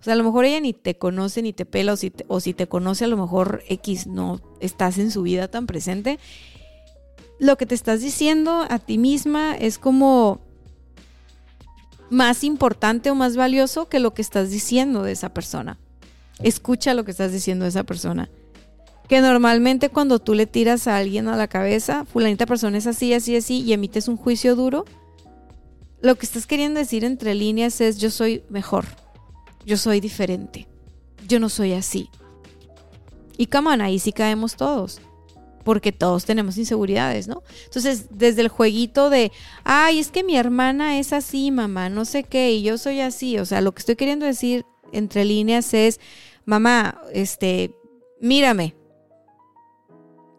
O 0.00 0.04
sea, 0.04 0.14
a 0.14 0.16
lo 0.16 0.24
mejor 0.24 0.44
ella 0.44 0.60
ni 0.60 0.72
te 0.72 0.98
conoce 0.98 1.40
ni 1.42 1.52
te 1.52 1.64
pela, 1.64 1.96
si 1.96 2.10
te, 2.10 2.24
o 2.28 2.40
si 2.40 2.54
te 2.54 2.66
conoce, 2.66 3.04
a 3.04 3.08
lo 3.08 3.16
mejor 3.16 3.62
X 3.68 4.06
no 4.06 4.40
estás 4.60 4.98
en 4.98 5.10
su 5.10 5.22
vida 5.22 5.48
tan 5.48 5.66
presente. 5.66 6.18
Lo 7.38 7.56
que 7.56 7.66
te 7.66 7.74
estás 7.74 8.00
diciendo 8.00 8.66
a 8.68 8.78
ti 8.78 8.98
misma 8.98 9.56
es 9.56 9.78
como, 9.78 10.40
más 12.10 12.44
importante 12.44 13.10
o 13.10 13.14
más 13.14 13.36
valioso 13.36 13.88
que 13.88 13.98
lo 13.98 14.14
que 14.14 14.22
estás 14.22 14.50
diciendo 14.50 15.02
de 15.02 15.12
esa 15.12 15.34
persona. 15.34 15.78
Escucha 16.42 16.94
lo 16.94 17.04
que 17.04 17.10
estás 17.10 17.32
diciendo 17.32 17.64
de 17.64 17.70
esa 17.70 17.84
persona. 17.84 18.28
Que 19.08 19.20
normalmente 19.20 19.90
cuando 19.90 20.18
tú 20.18 20.34
le 20.34 20.46
tiras 20.46 20.86
a 20.86 20.96
alguien 20.96 21.28
a 21.28 21.36
la 21.36 21.48
cabeza, 21.48 22.04
fulanita 22.04 22.46
persona 22.46 22.78
es 22.78 22.86
así, 22.86 23.12
así, 23.12 23.36
así, 23.36 23.60
y 23.62 23.72
emites 23.72 24.08
un 24.08 24.16
juicio 24.16 24.56
duro, 24.56 24.84
lo 26.00 26.16
que 26.16 26.26
estás 26.26 26.46
queriendo 26.46 26.80
decir 26.80 27.04
entre 27.04 27.34
líneas 27.34 27.80
es 27.80 27.98
yo 27.98 28.10
soy 28.10 28.42
mejor, 28.48 28.86
yo 29.64 29.76
soy 29.76 30.00
diferente, 30.00 30.68
yo 31.28 31.38
no 31.38 31.48
soy 31.48 31.72
así. 31.72 32.08
Y 33.36 33.46
come 33.46 33.82
ahí 33.82 33.98
sí 33.98 34.12
caemos 34.12 34.56
todos 34.56 35.00
porque 35.64 35.92
todos 35.92 36.24
tenemos 36.24 36.58
inseguridades, 36.58 37.26
¿no? 37.26 37.42
Entonces, 37.64 38.06
desde 38.10 38.42
el 38.42 38.48
jueguito 38.48 39.10
de, 39.10 39.32
ay, 39.64 39.98
es 39.98 40.10
que 40.10 40.22
mi 40.22 40.36
hermana 40.36 40.98
es 40.98 41.12
así, 41.12 41.50
mamá, 41.50 41.88
no 41.88 42.04
sé 42.04 42.22
qué, 42.22 42.52
y 42.52 42.62
yo 42.62 42.78
soy 42.78 43.00
así, 43.00 43.38
o 43.38 43.46
sea, 43.46 43.62
lo 43.62 43.72
que 43.72 43.80
estoy 43.80 43.96
queriendo 43.96 44.26
decir 44.26 44.66
entre 44.92 45.24
líneas 45.24 45.74
es, 45.74 46.00
mamá, 46.44 47.00
este, 47.12 47.74
mírame. 48.20 48.74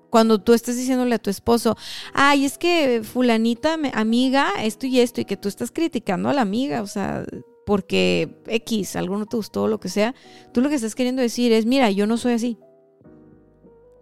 Cuando 0.10 0.40
tú 0.40 0.54
estés 0.54 0.78
diciéndole 0.78 1.16
a 1.16 1.20
tu 1.20 1.30
esposo, 1.30 1.76
ay, 2.14 2.46
es 2.46 2.58
que 2.58 3.02
fulanita, 3.04 3.78
amiga, 3.94 4.52
esto 4.62 4.88
y 4.88 5.02
esto, 5.02 5.20
y 5.22 5.26
que 5.26 5.36
tú 5.36 5.50
estás 5.50 5.72
criticando 5.72 6.30
a 6.30 6.34
la 6.34 6.42
amiga, 6.42 6.82
o 6.82 6.88
sea, 6.88 7.26
porque 7.66 8.38
X, 8.48 8.96
algo 8.96 9.18
no 9.18 9.26
te 9.26 9.36
gustó, 9.36 9.68
lo 9.68 9.80
que 9.80 9.90
sea, 9.90 10.16
tú 10.54 10.62
lo 10.62 10.70
que 10.70 10.76
estás 10.76 10.96
queriendo 10.96 11.22
decir 11.22 11.52
es, 11.52 11.66
mira, 11.66 11.92
yo 11.92 12.08
no 12.08 12.18
soy 12.18 12.34
así 12.34 12.58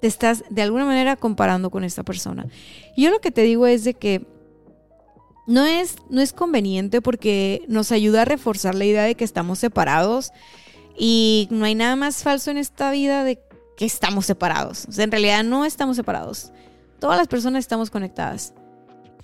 te 0.04 0.08
estás 0.08 0.44
de 0.50 0.62
alguna 0.62 0.84
manera 0.84 1.16
comparando 1.16 1.70
con 1.70 1.86
esta 1.86 2.04
persona. 2.04 2.46
yo 2.98 3.10
lo 3.10 3.22
que 3.22 3.32
te 3.32 3.42
digo 3.44 3.68
es 3.68 3.86
de 3.86 3.94
que 3.94 4.28
no 5.46 5.66
es, 5.66 5.98
no 6.10 6.22
es 6.22 6.34
conveniente 6.34 7.02
porque 7.02 7.64
nos 7.68 7.92
ayuda 7.92 8.22
a 8.22 8.26
reforzar 8.26 8.76
la 8.76 8.86
idea 8.86 9.04
de 9.04 9.16
que 9.16 9.24
estamos 9.24 9.60
separados 9.60 10.32
y 10.98 11.48
no 11.52 11.66
hay 11.66 11.76
nada 11.76 11.96
más 11.96 12.24
falso 12.24 12.52
en 12.52 12.58
esta 12.58 12.92
vida 12.92 13.24
de 13.24 13.40
que 13.78 13.86
estamos 13.86 14.26
separados. 14.26 14.86
O 14.88 14.92
sea, 14.92 15.04
en 15.04 15.12
realidad 15.12 15.44
no 15.44 15.66
estamos 15.66 15.96
separados. 15.96 16.52
Todas 17.00 17.18
las 17.18 17.28
personas 17.28 17.60
estamos 17.60 17.90
conectadas. 17.90 18.54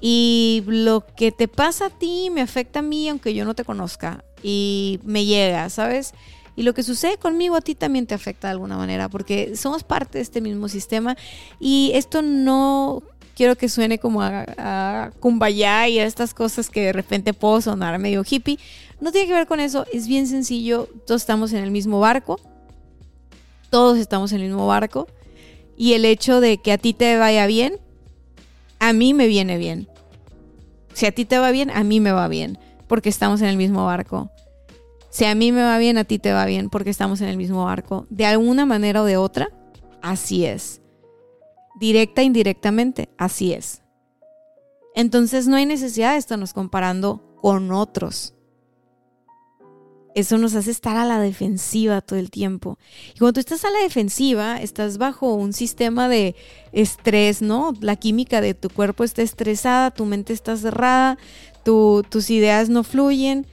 Y 0.02 0.64
lo 0.66 1.06
que 1.06 1.32
te 1.32 1.48
pasa 1.48 1.88
a 1.88 1.90
ti 1.90 2.30
me 2.32 2.42
afecta 2.42 2.80
a 2.80 2.82
mí 2.82 3.10
aunque 3.10 3.34
yo 3.34 3.46
no 3.46 3.54
te 3.54 3.64
conozca. 3.64 4.24
Y 4.42 5.00
me 5.04 5.26
llega, 5.26 5.70
¿sabes? 5.70 6.14
Y 6.56 6.64
lo 6.64 6.74
que 6.74 6.84
sucede 6.84 7.18
conmigo 7.18 7.56
a 7.56 7.62
ti 7.62 7.76
también 7.76 8.06
te 8.06 8.16
afecta 8.16 8.48
de 8.48 8.52
alguna 8.52 8.78
manera, 8.78 9.08
porque 9.08 9.56
somos 9.56 9.84
parte 9.84 10.18
de 10.18 10.24
este 10.24 10.42
mismo 10.42 10.68
sistema 10.68 11.16
y 11.58 11.92
esto 11.94 12.22
no 12.22 13.02
quiero 13.40 13.56
que 13.56 13.70
suene 13.70 14.00
como 14.00 14.22
a, 14.22 14.46
a 14.58 15.12
kumbaya 15.22 15.88
y 15.88 15.98
a 15.98 16.06
estas 16.06 16.34
cosas 16.34 16.70
que 16.70 16.82
de 16.82 16.92
repente 16.92 17.34
puedo 17.34 17.62
sonar 17.62 17.98
medio 17.98 18.26
hippie. 18.30 18.60
No 19.00 19.14
tiene 19.14 19.28
que 19.28 19.34
ver 19.34 19.48
con 19.48 19.62
eso, 19.62 19.86
es 19.94 20.10
bien 20.10 20.28
sencillo, 20.28 20.90
todos 21.08 21.22
estamos 21.22 21.54
en 21.54 21.64
el 21.64 21.72
mismo 21.72 22.02
barco, 22.02 22.38
todos 23.70 23.98
estamos 23.98 24.34
en 24.34 24.42
el 24.42 24.48
mismo 24.48 24.68
barco 24.68 25.08
y 25.78 25.94
el 25.94 26.04
hecho 26.04 26.42
de 26.42 26.58
que 26.58 26.74
a 26.74 26.78
ti 26.78 26.94
te 26.94 27.18
vaya 27.18 27.48
bien, 27.48 27.78
a 28.78 28.92
mí 28.92 29.14
me 29.14 29.28
viene 29.28 29.58
bien. 29.58 29.88
Si 30.92 31.06
a 31.06 31.14
ti 31.14 31.24
te 31.24 31.40
va 31.40 31.52
bien, 31.52 31.70
a 31.70 31.86
mí 31.86 32.02
me 32.02 32.12
va 32.12 32.28
bien, 32.28 32.60
porque 32.88 33.08
estamos 33.08 33.40
en 33.40 33.48
el 33.48 33.56
mismo 33.56 33.86
barco. 33.86 34.30
Si 35.12 35.24
a 35.24 35.34
mí 35.34 35.54
me 35.54 35.64
va 35.64 35.78
bien, 35.78 35.98
a 35.98 36.04
ti 36.04 36.20
te 36.20 36.34
va 36.34 36.46
bien 36.46 36.70
porque 36.70 36.90
estamos 36.90 37.22
en 37.22 37.30
el 37.30 37.38
mismo 37.38 37.64
barco. 37.64 38.06
De 38.10 38.26
alguna 38.26 38.66
manera 38.66 39.02
o 39.02 39.06
de 39.06 39.16
otra, 39.16 39.48
así 40.02 40.46
es. 40.46 40.82
Directa 41.80 42.22
e 42.22 42.26
indirectamente, 42.26 43.10
así 43.18 43.54
es. 43.54 43.82
Entonces 44.96 45.48
no 45.48 45.56
hay 45.56 45.66
necesidad 45.66 46.14
de 46.14 46.18
estarnos 46.18 46.54
comparando 46.54 47.36
con 47.42 47.72
otros. 47.72 48.34
Eso 50.16 50.38
nos 50.38 50.56
hace 50.56 50.72
estar 50.72 50.98
a 50.98 51.06
la 51.06 51.20
defensiva 51.20 52.02
todo 52.02 52.20
el 52.20 52.32
tiempo. 52.32 52.78
Y 53.16 53.20
cuando 53.20 53.34
tú 53.34 53.40
estás 53.40 53.64
a 53.64 53.70
la 53.70 53.80
defensiva, 53.80 54.58
estás 54.60 54.98
bajo 54.98 55.34
un 55.36 55.54
sistema 55.54 56.10
de 56.10 56.36
estrés, 56.74 57.42
¿no? 57.42 57.74
La 57.80 57.96
química 57.96 58.42
de 58.42 58.56
tu 58.56 58.70
cuerpo 58.70 59.04
está 59.04 59.22
estresada, 59.22 59.92
tu 59.92 60.06
mente 60.06 60.34
está 60.34 60.58
cerrada, 60.58 61.18
tus 61.64 62.30
ideas 62.30 62.70
no 62.70 62.84
fluyen 62.84 63.46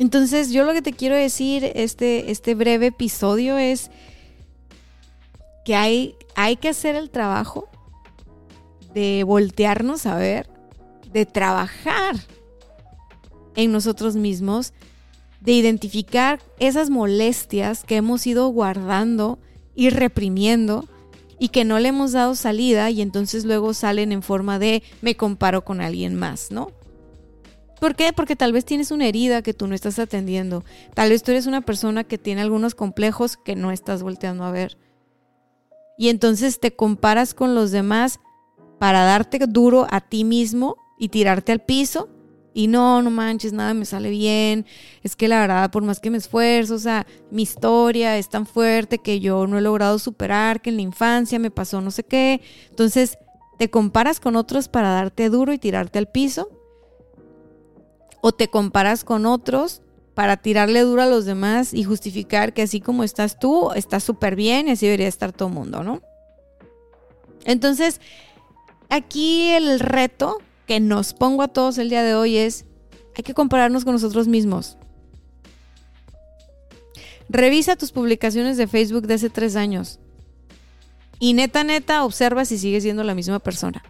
entonces, 0.00 0.50
yo 0.50 0.64
lo 0.64 0.72
que 0.72 0.80
te 0.80 0.94
quiero 0.94 1.14
decir, 1.14 1.72
este, 1.74 2.30
este 2.30 2.54
breve 2.54 2.86
episodio 2.86 3.58
es 3.58 3.90
que 5.70 5.76
hay, 5.76 6.16
hay 6.34 6.56
que 6.56 6.70
hacer 6.70 6.96
el 6.96 7.10
trabajo 7.10 7.68
de 8.92 9.22
voltearnos 9.22 10.04
a 10.04 10.16
ver, 10.16 10.50
de 11.12 11.26
trabajar 11.26 12.16
en 13.54 13.70
nosotros 13.70 14.16
mismos, 14.16 14.72
de 15.40 15.52
identificar 15.52 16.40
esas 16.58 16.90
molestias 16.90 17.84
que 17.84 17.94
hemos 17.94 18.26
ido 18.26 18.48
guardando 18.48 19.38
y 19.76 19.90
reprimiendo 19.90 20.88
y 21.38 21.50
que 21.50 21.64
no 21.64 21.78
le 21.78 21.90
hemos 21.90 22.10
dado 22.10 22.34
salida 22.34 22.90
y 22.90 23.00
entonces 23.00 23.44
luego 23.44 23.72
salen 23.72 24.10
en 24.10 24.24
forma 24.24 24.58
de 24.58 24.82
me 25.02 25.16
comparo 25.16 25.64
con 25.64 25.80
alguien 25.80 26.16
más, 26.16 26.50
¿no? 26.50 26.72
¿Por 27.78 27.94
qué? 27.94 28.12
Porque 28.12 28.34
tal 28.34 28.52
vez 28.52 28.64
tienes 28.64 28.90
una 28.90 29.06
herida 29.06 29.42
que 29.42 29.54
tú 29.54 29.68
no 29.68 29.76
estás 29.76 30.00
atendiendo. 30.00 30.64
Tal 30.94 31.10
vez 31.10 31.22
tú 31.22 31.30
eres 31.30 31.46
una 31.46 31.60
persona 31.60 32.02
que 32.02 32.18
tiene 32.18 32.40
algunos 32.40 32.74
complejos 32.74 33.36
que 33.36 33.54
no 33.54 33.70
estás 33.70 34.02
volteando 34.02 34.42
a 34.42 34.50
ver. 34.50 34.76
Y 36.00 36.08
entonces 36.08 36.60
te 36.60 36.74
comparas 36.74 37.34
con 37.34 37.54
los 37.54 37.72
demás 37.72 38.20
para 38.78 39.04
darte 39.04 39.38
duro 39.46 39.86
a 39.90 40.00
ti 40.00 40.24
mismo 40.24 40.78
y 40.98 41.10
tirarte 41.10 41.52
al 41.52 41.60
piso. 41.60 42.08
Y 42.54 42.68
no, 42.68 43.02
no 43.02 43.10
manches, 43.10 43.52
nada 43.52 43.74
me 43.74 43.84
sale 43.84 44.08
bien. 44.08 44.64
Es 45.02 45.14
que 45.14 45.28
la 45.28 45.40
verdad, 45.40 45.70
por 45.70 45.82
más 45.82 46.00
que 46.00 46.08
me 46.08 46.16
esfuerzo, 46.16 46.76
o 46.76 46.78
sea, 46.78 47.06
mi 47.30 47.42
historia 47.42 48.16
es 48.16 48.30
tan 48.30 48.46
fuerte 48.46 48.96
que 48.96 49.20
yo 49.20 49.46
no 49.46 49.58
he 49.58 49.60
logrado 49.60 49.98
superar, 49.98 50.62
que 50.62 50.70
en 50.70 50.76
la 50.76 50.82
infancia 50.82 51.38
me 51.38 51.50
pasó 51.50 51.82
no 51.82 51.90
sé 51.90 52.02
qué. 52.02 52.40
Entonces, 52.70 53.18
te 53.58 53.68
comparas 53.68 54.20
con 54.20 54.36
otros 54.36 54.68
para 54.68 54.92
darte 54.92 55.28
duro 55.28 55.52
y 55.52 55.58
tirarte 55.58 55.98
al 55.98 56.08
piso 56.08 56.48
o 58.22 58.32
te 58.32 58.48
comparas 58.48 59.04
con 59.04 59.26
otros 59.26 59.82
para 60.20 60.36
tirarle 60.36 60.80
duro 60.80 61.00
a 61.00 61.06
los 61.06 61.24
demás 61.24 61.72
y 61.72 61.82
justificar 61.82 62.52
que 62.52 62.60
así 62.60 62.82
como 62.82 63.04
estás 63.04 63.38
tú, 63.38 63.72
estás 63.72 64.04
súper 64.04 64.36
bien 64.36 64.68
y 64.68 64.72
así 64.72 64.84
debería 64.84 65.08
estar 65.08 65.32
todo 65.32 65.48
el 65.48 65.54
mundo, 65.54 65.82
¿no? 65.82 66.02
Entonces, 67.46 68.02
aquí 68.90 69.48
el 69.48 69.80
reto 69.80 70.36
que 70.66 70.78
nos 70.78 71.14
pongo 71.14 71.42
a 71.42 71.48
todos 71.48 71.78
el 71.78 71.88
día 71.88 72.02
de 72.02 72.14
hoy 72.14 72.36
es, 72.36 72.66
hay 73.16 73.22
que 73.22 73.32
compararnos 73.32 73.86
con 73.86 73.94
nosotros 73.94 74.28
mismos. 74.28 74.76
Revisa 77.30 77.76
tus 77.76 77.90
publicaciones 77.90 78.58
de 78.58 78.66
Facebook 78.66 79.06
de 79.06 79.14
hace 79.14 79.30
tres 79.30 79.56
años. 79.56 80.00
Y 81.18 81.32
neta, 81.32 81.64
neta, 81.64 82.04
observa 82.04 82.44
si 82.44 82.58
sigues 82.58 82.82
siendo 82.82 83.04
la 83.04 83.14
misma 83.14 83.38
persona. 83.38 83.82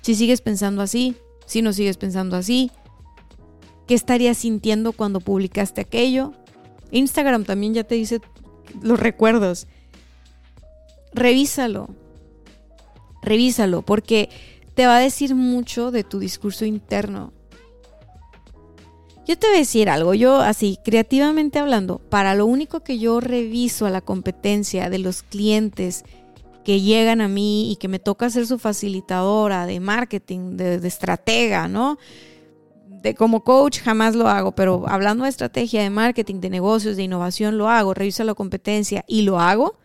Si 0.00 0.14
sigues 0.14 0.40
pensando 0.40 0.80
así, 0.80 1.16
si 1.44 1.60
no 1.60 1.74
sigues 1.74 1.98
pensando 1.98 2.34
así? 2.34 2.70
¿Qué 3.88 3.94
estarías 3.94 4.38
sintiendo 4.38 4.92
cuando 4.92 5.18
publicaste 5.18 5.80
aquello? 5.80 6.32
Instagram 6.92 7.44
también 7.44 7.74
ya 7.74 7.84
te 7.84 7.96
dice 7.96 8.20
los 8.82 9.00
recuerdos. 9.00 9.66
Revísalo. 11.12 11.88
Revísalo 13.22 13.82
porque 13.82 14.28
te 14.74 14.86
va 14.86 14.98
a 14.98 15.00
decir 15.00 15.34
mucho 15.34 15.90
de 15.90 16.04
tu 16.04 16.20
discurso 16.20 16.64
interno. 16.64 17.32
Yo 19.26 19.38
te 19.38 19.46
voy 19.46 19.56
a 19.56 19.58
decir 19.60 19.90
algo, 19.90 20.14
yo 20.14 20.36
así, 20.36 20.78
creativamente 20.84 21.58
hablando, 21.58 21.98
para 21.98 22.34
lo 22.34 22.46
único 22.46 22.80
que 22.80 22.98
yo 22.98 23.20
reviso 23.20 23.84
a 23.84 23.90
la 23.90 24.00
competencia 24.00 24.88
de 24.88 24.98
los 24.98 25.22
clientes 25.22 26.04
que 26.64 26.80
llegan 26.80 27.20
a 27.20 27.28
mí 27.28 27.72
y 27.72 27.76
que 27.76 27.88
me 27.88 27.98
toca 27.98 28.30
ser 28.30 28.46
su 28.46 28.58
facilitadora 28.58 29.66
de 29.66 29.80
marketing, 29.80 30.56
de, 30.56 30.86
estratega, 30.86 31.68
¿no? 31.68 31.98
De 33.02 33.14
como 33.14 33.44
coach 33.44 33.80
jamás 33.80 34.14
lo 34.14 34.28
hago, 34.28 34.52
pero 34.52 34.84
hablando 34.88 35.24
de 35.24 35.30
estrategia, 35.30 35.82
de 35.82 35.90
marketing, 35.90 36.40
de 36.40 36.50
negocios, 36.50 36.96
de 36.96 37.04
innovación, 37.04 37.56
lo 37.56 37.68
hago, 37.68 37.94
reviso 37.94 38.24
la 38.24 38.34
competencia 38.34 39.04
y 39.06 39.22
lo 39.22 39.38
hago, 39.38 39.78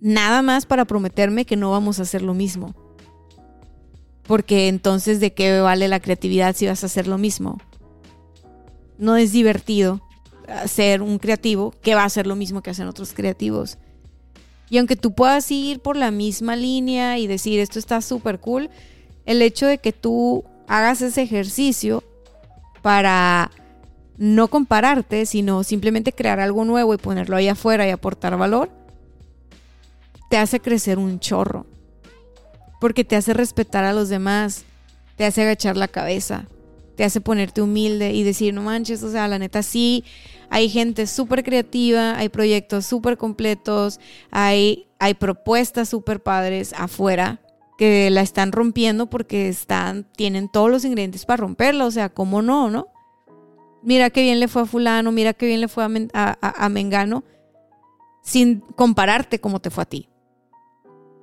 nada 0.00 0.42
más 0.42 0.66
para 0.66 0.84
prometerme 0.84 1.44
que 1.44 1.56
no 1.56 1.70
vamos 1.70 1.98
a 1.98 2.02
hacer 2.02 2.22
lo 2.22 2.34
mismo. 2.34 2.74
Porque 4.26 4.68
entonces, 4.68 5.20
¿de 5.20 5.34
qué 5.34 5.60
vale 5.60 5.88
la 5.88 6.00
creatividad 6.00 6.56
si 6.56 6.66
vas 6.66 6.82
a 6.82 6.86
hacer 6.86 7.06
lo 7.06 7.18
mismo? 7.18 7.58
No 8.96 9.16
es 9.16 9.32
divertido 9.32 10.00
ser 10.66 11.02
un 11.02 11.18
creativo 11.18 11.74
que 11.82 11.94
va 11.94 12.02
a 12.02 12.06
hacer 12.06 12.26
lo 12.26 12.36
mismo 12.36 12.62
que 12.62 12.70
hacen 12.70 12.88
otros 12.88 13.12
creativos. 13.12 13.78
Y 14.70 14.78
aunque 14.78 14.96
tú 14.96 15.12
puedas 15.12 15.50
ir 15.50 15.80
por 15.80 15.96
la 15.96 16.10
misma 16.10 16.56
línea 16.56 17.18
y 17.18 17.26
decir 17.26 17.60
esto 17.60 17.78
está 17.78 18.00
súper 18.00 18.40
cool, 18.40 18.70
el 19.26 19.42
hecho 19.42 19.66
de 19.66 19.78
que 19.78 19.92
tú 19.92 20.44
hagas 20.66 21.02
ese 21.02 21.22
ejercicio 21.22 22.02
para 22.82 23.50
no 24.18 24.48
compararte, 24.48 25.26
sino 25.26 25.64
simplemente 25.64 26.12
crear 26.12 26.40
algo 26.40 26.64
nuevo 26.64 26.94
y 26.94 26.98
ponerlo 26.98 27.36
ahí 27.36 27.48
afuera 27.48 27.86
y 27.86 27.90
aportar 27.90 28.36
valor, 28.36 28.70
te 30.28 30.36
hace 30.36 30.60
crecer 30.60 30.98
un 30.98 31.20
chorro. 31.20 31.66
Porque 32.80 33.04
te 33.04 33.16
hace 33.16 33.32
respetar 33.32 33.84
a 33.84 33.92
los 33.92 34.08
demás, 34.08 34.64
te 35.16 35.24
hace 35.24 35.42
agachar 35.42 35.76
la 35.76 35.88
cabeza, 35.88 36.46
te 36.96 37.04
hace 37.04 37.20
ponerte 37.20 37.62
humilde 37.62 38.12
y 38.12 38.22
decir, 38.22 38.52
no 38.52 38.62
manches, 38.62 39.02
o 39.02 39.10
sea, 39.10 39.28
la 39.28 39.38
neta 39.38 39.62
sí, 39.62 40.04
hay 40.50 40.68
gente 40.68 41.06
súper 41.06 41.44
creativa, 41.44 42.16
hay 42.18 42.28
proyectos 42.28 42.86
súper 42.86 43.16
completos, 43.16 44.00
hay, 44.30 44.88
hay 44.98 45.14
propuestas 45.14 45.88
súper 45.88 46.22
padres 46.22 46.72
afuera 46.76 47.40
que 47.82 48.10
la 48.10 48.20
están 48.20 48.52
rompiendo 48.52 49.10
porque 49.10 49.48
están, 49.48 50.04
tienen 50.14 50.48
todos 50.48 50.70
los 50.70 50.84
ingredientes 50.84 51.26
para 51.26 51.38
romperla, 51.38 51.84
o 51.84 51.90
sea, 51.90 52.10
¿cómo 52.10 52.40
no, 52.40 52.70
no? 52.70 52.86
Mira 53.82 54.10
qué 54.10 54.22
bien 54.22 54.38
le 54.38 54.46
fue 54.46 54.62
a 54.62 54.66
fulano, 54.66 55.10
mira 55.10 55.32
qué 55.32 55.46
bien 55.46 55.60
le 55.60 55.66
fue 55.66 55.82
a, 55.82 56.38
a 56.40 56.68
Mengano, 56.68 57.24
sin 58.22 58.60
compararte 58.60 59.40
como 59.40 59.58
te 59.58 59.70
fue 59.70 59.82
a 59.82 59.86
ti. 59.86 60.08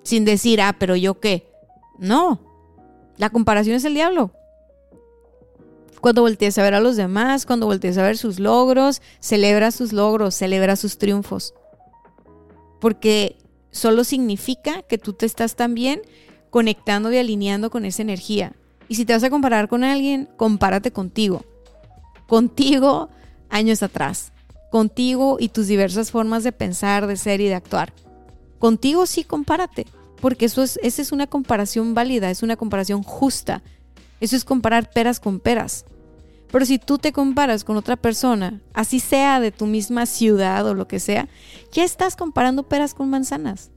Sin 0.03 0.25
decir, 0.25 0.59
ah, 0.59 0.75
pero 0.77 0.97
yo 0.97 1.21
qué. 1.21 1.49
No, 1.97 2.41
la 3.15 3.29
comparación 3.29 3.77
es 3.77 3.85
el 3.85 3.93
diablo. 3.93 4.33
Cuando 6.01 6.23
voltees 6.23 6.57
a 6.57 6.63
ver 6.63 6.73
a 6.73 6.81
los 6.81 6.97
demás, 6.97 7.45
cuando 7.45 7.67
voltees 7.67 7.97
a 7.97 8.03
ver 8.03 8.17
sus 8.17 8.37
logros, 8.37 9.01
celebra 9.21 9.71
sus 9.71 9.93
logros, 9.93 10.35
celebra 10.35 10.75
sus 10.75 10.97
triunfos. 10.97 11.53
Porque 12.81 13.37
solo 13.71 14.03
significa 14.03 14.81
que 14.81 14.97
tú 14.97 15.13
te 15.13 15.25
estás 15.25 15.55
también 15.55 16.01
conectando 16.49 17.11
y 17.11 17.17
alineando 17.17 17.69
con 17.69 17.85
esa 17.85 18.01
energía. 18.01 18.53
Y 18.87 18.95
si 18.95 19.05
te 19.05 19.13
vas 19.13 19.23
a 19.23 19.29
comparar 19.29 19.67
con 19.67 19.83
alguien, 19.83 20.27
compárate 20.37 20.91
contigo. 20.91 21.45
Contigo 22.27 23.09
años 23.49 23.83
atrás. 23.83 24.31
Contigo 24.71 25.37
y 25.39 25.49
tus 25.49 25.67
diversas 25.67 26.11
formas 26.11 26.43
de 26.43 26.51
pensar, 26.51 27.07
de 27.07 27.17
ser 27.17 27.41
y 27.41 27.47
de 27.47 27.55
actuar. 27.55 27.93
Contigo 28.57 29.05
sí 29.05 29.23
compárate. 29.23 29.85
Porque 30.21 30.45
eso 30.45 30.63
es, 30.63 30.79
esa 30.83 31.01
es 31.01 31.11
una 31.11 31.27
comparación 31.27 31.93
válida, 31.93 32.29
es 32.29 32.43
una 32.43 32.57
comparación 32.57 33.03
justa. 33.03 33.63
Eso 34.19 34.35
es 34.35 34.43
comparar 34.43 34.89
peras 34.91 35.19
con 35.19 35.39
peras. 35.39 35.85
Pero 36.51 36.65
si 36.65 36.79
tú 36.79 36.97
te 36.97 37.13
comparas 37.13 37.63
con 37.63 37.77
otra 37.77 37.95
persona, 37.95 38.59
así 38.73 38.99
sea 38.99 39.39
de 39.39 39.51
tu 39.51 39.65
misma 39.65 40.05
ciudad 40.05 40.65
o 40.65 40.73
lo 40.73 40.87
que 40.87 40.99
sea, 40.99 41.29
ya 41.71 41.83
estás 41.83 42.15
comparando 42.15 42.63
peras 42.63 42.93
con 42.93 43.09
manzanas. 43.09 43.69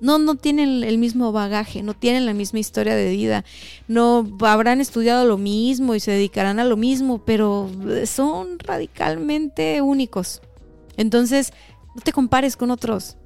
No, 0.00 0.18
no 0.18 0.36
tienen 0.36 0.84
el 0.84 0.98
mismo 0.98 1.32
bagaje, 1.32 1.82
no 1.82 1.94
tienen 1.94 2.24
la 2.26 2.34
misma 2.34 2.60
historia 2.60 2.94
de 2.94 3.10
vida, 3.10 3.44
no 3.88 4.28
habrán 4.40 4.80
estudiado 4.80 5.26
lo 5.26 5.38
mismo 5.38 5.94
y 5.94 6.00
se 6.00 6.12
dedicarán 6.12 6.60
a 6.60 6.64
lo 6.64 6.76
mismo, 6.76 7.18
pero 7.18 7.68
son 8.06 8.58
radicalmente 8.60 9.82
únicos. 9.82 10.40
Entonces, 10.96 11.52
no 11.94 12.02
te 12.02 12.12
compares 12.12 12.56
con 12.56 12.70
otros. 12.70 13.16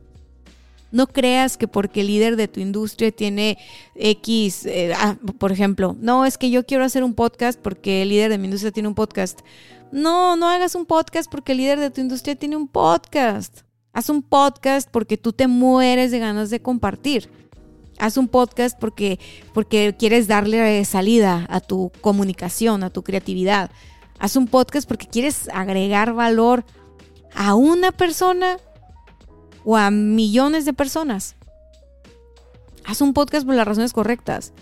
No 0.93 1.07
creas 1.07 1.57
que 1.57 1.69
porque 1.69 2.03
el 2.03 2.09
líder 2.09 2.37
de 2.37 2.49
tu 2.49 2.61
industria 2.61 3.11
tiene 3.11 3.57
X, 3.95 4.67
eh, 4.67 4.93
ah, 4.95 5.17
por 5.39 5.51
ejemplo, 5.51 5.97
no, 5.99 6.27
es 6.27 6.37
que 6.37 6.51
yo 6.51 6.67
quiero 6.67 6.85
hacer 6.85 7.03
un 7.03 7.15
podcast 7.15 7.59
porque 7.59 8.03
el 8.03 8.11
líder 8.11 8.31
de 8.31 8.37
mi 8.37 8.45
industria 8.45 8.73
tiene 8.73 8.89
un 8.89 8.95
podcast. 8.95 9.41
No, 9.91 10.37
no 10.37 10.49
hagas 10.49 10.75
un 10.75 10.85
podcast 10.85 11.31
porque 11.31 11.53
el 11.53 11.59
líder 11.59 11.81
de 11.81 11.91
tu 11.91 12.03
industria 12.03 12.37
tiene 12.37 12.57
un 12.57 12.69
podcast. 12.69 13.63
Haz 13.93 14.09
un 14.09 14.23
podcast 14.23 14.89
porque 14.91 15.19
tú 15.19 15.33
te 15.33 15.47
mueres 15.49 16.11
de 16.11 16.19
ganas 16.19 16.49
de 16.49 16.63
compartir. 16.63 17.31
Haz 17.99 18.17
un 18.17 18.27
podcast 18.27 18.79
porque, 18.79 19.21
porque 19.53 19.95
quieres 19.99 20.27
darle 20.29 20.85
salida 20.87 21.47
a 21.51 21.61
tu 21.61 21.93
comunicación, 22.01 22.83
a 22.83 22.91
tu 22.91 23.03
creatividad. 23.03 23.71
Haz 24.19 24.37
un 24.37 24.47
podcast 24.47 24.89
porque 24.89 25.07
quieres 25.07 25.49
agregar 25.53 26.15
valor 26.15 26.65
a 27.35 27.55
una 27.55 27.93
persona 27.93 28.57
o 29.65 29.77
a 29.77 29.91
millones 29.91 30.65
de 30.65 30.73
personas. 30.73 31.37
Haz 32.85 33.03
un 33.03 33.13
podcast 33.13 33.45
por 33.45 33.55
las 33.55 33.67
razones 33.67 33.93
correctas. 33.93 34.55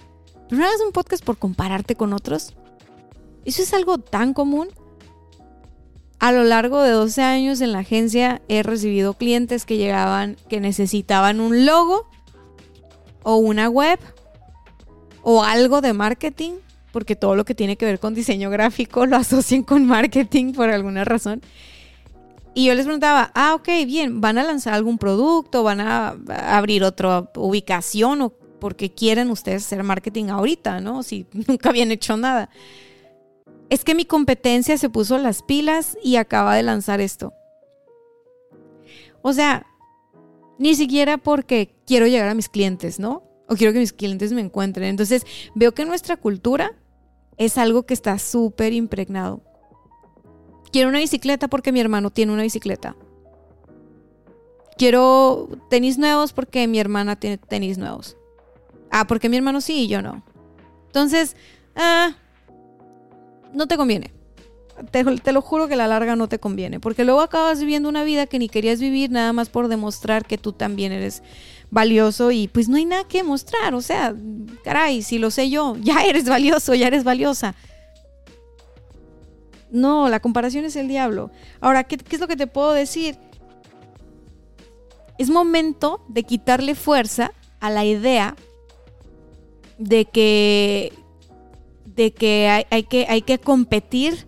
Pero 0.48 0.60
no 0.60 0.66
hagas 0.66 0.80
un 0.84 0.92
podcast 0.92 1.24
por 1.24 1.38
compararte 1.38 1.94
con 1.94 2.12
otros. 2.12 2.54
Eso 3.44 3.62
es 3.62 3.72
algo 3.72 3.98
tan 3.98 4.34
común. 4.34 4.68
A 6.20 6.32
lo 6.32 6.44
largo 6.44 6.82
de 6.82 6.90
12 6.90 7.22
años 7.22 7.62
en 7.62 7.72
la 7.72 7.78
agencia 7.78 8.42
he 8.48 8.62
recibido 8.62 9.14
clientes 9.14 9.64
que 9.64 9.78
llegaban 9.78 10.36
que 10.48 10.60
necesitaban 10.60 11.40
un 11.40 11.64
logo 11.64 12.06
o 13.22 13.36
una 13.36 13.68
web 13.70 13.98
o 15.22 15.42
algo 15.42 15.80
de 15.80 15.94
marketing, 15.94 16.52
porque 16.92 17.16
todo 17.16 17.36
lo 17.36 17.44
que 17.44 17.54
tiene 17.54 17.76
que 17.76 17.86
ver 17.86 17.98
con 17.98 18.14
diseño 18.14 18.50
gráfico 18.50 19.06
lo 19.06 19.16
asocian 19.16 19.62
con 19.62 19.86
marketing 19.86 20.52
por 20.52 20.68
alguna 20.68 21.04
razón. 21.04 21.40
Y 22.54 22.66
yo 22.66 22.74
les 22.74 22.84
preguntaba, 22.84 23.30
ah, 23.34 23.54
ok, 23.54 23.68
bien, 23.86 24.20
¿van 24.20 24.36
a 24.36 24.44
lanzar 24.44 24.74
algún 24.74 24.98
producto? 24.98 25.62
¿Van 25.62 25.80
a 25.80 26.16
abrir 26.54 26.84
otra 26.84 27.30
ubicación? 27.36 28.22
¿O 28.22 28.30
porque 28.60 28.92
quieren 28.92 29.30
ustedes 29.30 29.64
hacer 29.64 29.82
marketing 29.82 30.26
ahorita, 30.26 30.80
no? 30.80 31.02
Si 31.02 31.26
nunca 31.48 31.70
habían 31.70 31.90
hecho 31.92 32.16
nada. 32.16 32.50
Es 33.70 33.84
que 33.84 33.94
mi 33.94 34.04
competencia 34.04 34.76
se 34.76 34.90
puso 34.90 35.16
las 35.18 35.42
pilas 35.42 35.96
y 36.02 36.16
acaba 36.16 36.56
de 36.56 36.64
lanzar 36.64 37.00
esto. 37.00 37.32
O 39.22 39.32
sea, 39.32 39.66
ni 40.58 40.74
siquiera 40.74 41.18
porque 41.18 41.74
quiero 41.86 42.06
llegar 42.06 42.28
a 42.28 42.34
mis 42.34 42.48
clientes, 42.48 42.98
¿no? 42.98 43.22
O 43.48 43.54
quiero 43.54 43.72
que 43.72 43.78
mis 43.78 43.92
clientes 43.92 44.32
me 44.32 44.40
encuentren. 44.40 44.88
Entonces, 44.88 45.24
veo 45.54 45.72
que 45.72 45.84
nuestra 45.84 46.16
cultura 46.16 46.76
es 47.36 47.56
algo 47.58 47.84
que 47.84 47.94
está 47.94 48.18
súper 48.18 48.72
impregnado. 48.72 49.40
Quiero 50.72 50.88
una 50.88 50.98
bicicleta 50.98 51.48
porque 51.48 51.72
mi 51.72 51.80
hermano 51.80 52.10
tiene 52.10 52.32
una 52.32 52.42
bicicleta. 52.42 52.96
Quiero 54.76 55.48
tenis 55.68 55.96
nuevos 55.98 56.32
porque 56.32 56.66
mi 56.66 56.78
hermana 56.78 57.16
tiene 57.16 57.38
tenis 57.38 57.78
nuevos. 57.78 58.16
Ah, 58.90 59.06
porque 59.06 59.28
mi 59.28 59.36
hermano 59.36 59.60
sí 59.60 59.84
y 59.84 59.88
yo 59.88 60.02
no. 60.02 60.22
Entonces, 60.86 61.36
ah, 61.76 62.16
no 63.52 63.66
te 63.66 63.76
conviene. 63.76 64.12
Te, 64.90 65.32
lo 65.32 65.42
juro 65.42 65.68
que 65.68 65.74
a 65.74 65.76
la 65.76 65.88
larga 65.88 66.16
no 66.16 66.28
te 66.28 66.38
conviene, 66.38 66.80
porque 66.80 67.04
luego 67.04 67.20
acabas 67.20 67.60
viviendo 67.60 67.88
una 67.88 68.02
vida 68.02 68.26
que 68.26 68.38
ni 68.38 68.48
querías 68.48 68.80
vivir 68.80 69.10
nada 69.10 69.32
más 69.34 69.50
por 69.50 69.68
demostrar 69.68 70.24
que 70.24 70.38
tú 70.38 70.52
también 70.52 70.90
eres 70.92 71.22
valioso 71.70 72.30
y 72.30 72.48
pues 72.48 72.68
no 72.68 72.76
hay 72.76 72.86
nada 72.86 73.04
que 73.04 73.22
mostrar, 73.22 73.74
o 73.74 73.82
sea, 73.82 74.14
caray, 74.64 75.02
si 75.02 75.18
lo 75.18 75.30
sé 75.30 75.50
yo, 75.50 75.76
ya 75.76 76.04
eres 76.04 76.26
valioso, 76.28 76.74
ya 76.74 76.86
eres 76.86 77.04
valiosa. 77.04 77.54
No, 79.70 80.08
la 80.08 80.20
comparación 80.20 80.64
es 80.64 80.76
el 80.76 80.88
diablo. 80.88 81.30
Ahora, 81.60 81.84
¿qué, 81.84 81.98
es 82.10 82.20
lo 82.20 82.26
que 82.26 82.36
te 82.36 82.46
puedo 82.46 82.72
decir? 82.72 83.16
Es 85.18 85.30
momento 85.30 86.02
de 86.08 86.24
quitarle 86.24 86.74
fuerza 86.74 87.32
a 87.60 87.70
la 87.70 87.84
idea 87.84 88.34
de 89.78 90.06
que, 90.06 90.92
de 91.94 92.12
que, 92.12 92.64
hay, 92.70 92.82
que 92.84 93.06
hay 93.08 93.22
que 93.22 93.38
competir 93.38 94.26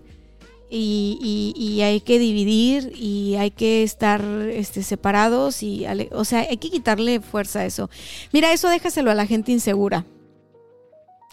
y, 0.71 1.81
hay 1.83 2.01
que 2.01 2.19
dividir 2.19 2.93
y 2.97 3.37
hay 3.37 3.51
que 3.51 3.83
estar 3.83 4.23
este, 4.23 4.83
separados 4.83 5.63
y 5.63 5.87
o 6.13 6.25
sea 6.25 6.41
hay 6.41 6.57
que 6.57 6.71
quitarle 6.71 7.21
fuerza 7.21 7.61
a 7.61 7.67
eso. 7.67 7.91
Mira 8.33 8.53
eso 8.53 8.69
déjaselo 8.69 9.11
a 9.11 9.15
la 9.15 9.27
gente 9.27 9.53
insegura. 9.53 10.07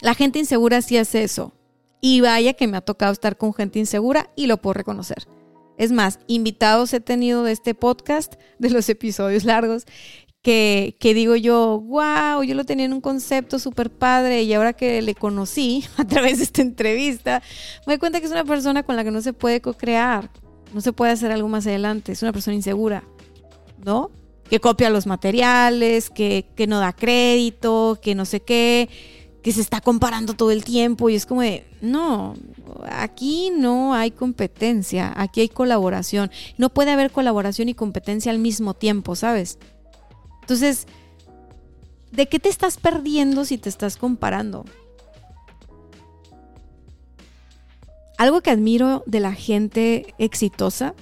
La 0.02 0.14
gente 0.14 0.40
insegura 0.40 0.82
sí 0.82 0.98
hace 0.98 1.24
eso. 1.24 1.54
Y 2.02 2.22
vaya 2.22 2.54
que 2.54 2.68
me 2.68 2.78
ha 2.78 2.82
tocado 2.82 3.12
estar 3.12 3.38
con 3.38 3.54
gente 3.54 3.80
insegura 3.80 4.30
y 4.36 4.48
lo 4.48 4.62
puedo 4.62 4.74
reconocer. 4.74 5.28
Es 5.78 5.92
más, 5.92 6.20
invitados 6.28 6.94
he 6.94 7.02
tenido 7.02 7.44
de 7.44 7.52
este 7.52 7.74
podcast, 7.74 8.36
de 8.58 8.70
los 8.70 8.88
episodios 8.90 9.44
largos, 9.44 9.86
que, 10.42 10.96
digo 11.02 11.36
yo, 11.36 11.80
wow, 11.82 12.44
yo 12.44 12.56
lo 12.56 12.64
tenía 12.64 12.86
en 12.86 12.94
un 12.94 13.02
concepto 13.02 13.60
súper 13.60 13.90
padre 13.90 14.44
y 14.44 14.54
ahora 14.54 14.74
que 14.74 15.02
le 15.02 15.16
conocí 15.16 15.84
a 15.98 16.06
través 16.06 16.38
de 16.38 16.46
esta 16.46 16.62
entrevista, 16.62 17.42
me 17.86 17.94
doy 17.94 18.00
cuenta 18.00 18.20
que 18.20 18.26
es 18.26 18.32
una 18.32 18.46
persona 18.46 18.84
con 18.84 18.96
la 18.96 19.04
que 19.04 19.12
no 19.12 19.22
se 19.22 19.34
puede 19.34 19.62
co-crear, 19.62 20.30
no 20.74 20.82
se 20.82 20.94
puede 20.94 21.12
hacer 21.12 21.32
algo 21.32 21.48
más 21.48 21.68
adelante, 21.68 22.12
es 22.12 22.22
una 22.22 22.32
persona 22.32 22.56
insegura, 22.56 23.04
¿no? 23.84 24.12
Que 24.50 24.60
copia 24.60 24.90
los 24.90 25.06
materiales, 25.06 26.10
que, 26.10 26.50
que 26.56 26.68
no 26.68 26.80
da 26.80 26.94
crédito, 26.94 28.00
que 28.02 28.16
no 28.16 28.26
sé 28.26 28.40
qué 28.40 28.90
que 29.42 29.54
se 29.54 29.62
está 29.62 29.80
comparando 29.80 30.34
todo 30.34 30.52
el 30.52 30.64
tiempo 30.64 31.10
y 31.10 31.16
es 31.16 31.26
como 31.26 31.42
no, 31.82 32.36
aquí 32.92 33.52
no 33.56 33.94
hay 33.94 34.12
competencia, 34.12 35.14
aquí 35.16 35.40
hay 35.42 35.50
colaboración. 35.50 36.30
No 36.58 36.70
puede 36.70 36.92
haber 36.92 37.12
colaboración 37.12 37.70
y 37.70 37.74
competencia 37.74 38.32
al 38.32 38.40
mismo 38.40 38.74
tiempo, 38.74 39.16
¿sabes? 39.16 39.58
Entonces, 40.50 40.88
¿de 42.12 42.28
qué 42.28 42.40
te 42.40 42.50
estás 42.50 42.78
perdiendo 42.78 43.46
si 43.46 43.60
te 43.60 43.70
estás 43.70 43.98
comparando? 43.98 44.66
Algo 48.18 48.42
que 48.42 48.50
admiro 48.50 49.04
de 49.06 49.20
la 49.20 49.34
gente 49.34 50.16
exitosa 50.18 50.96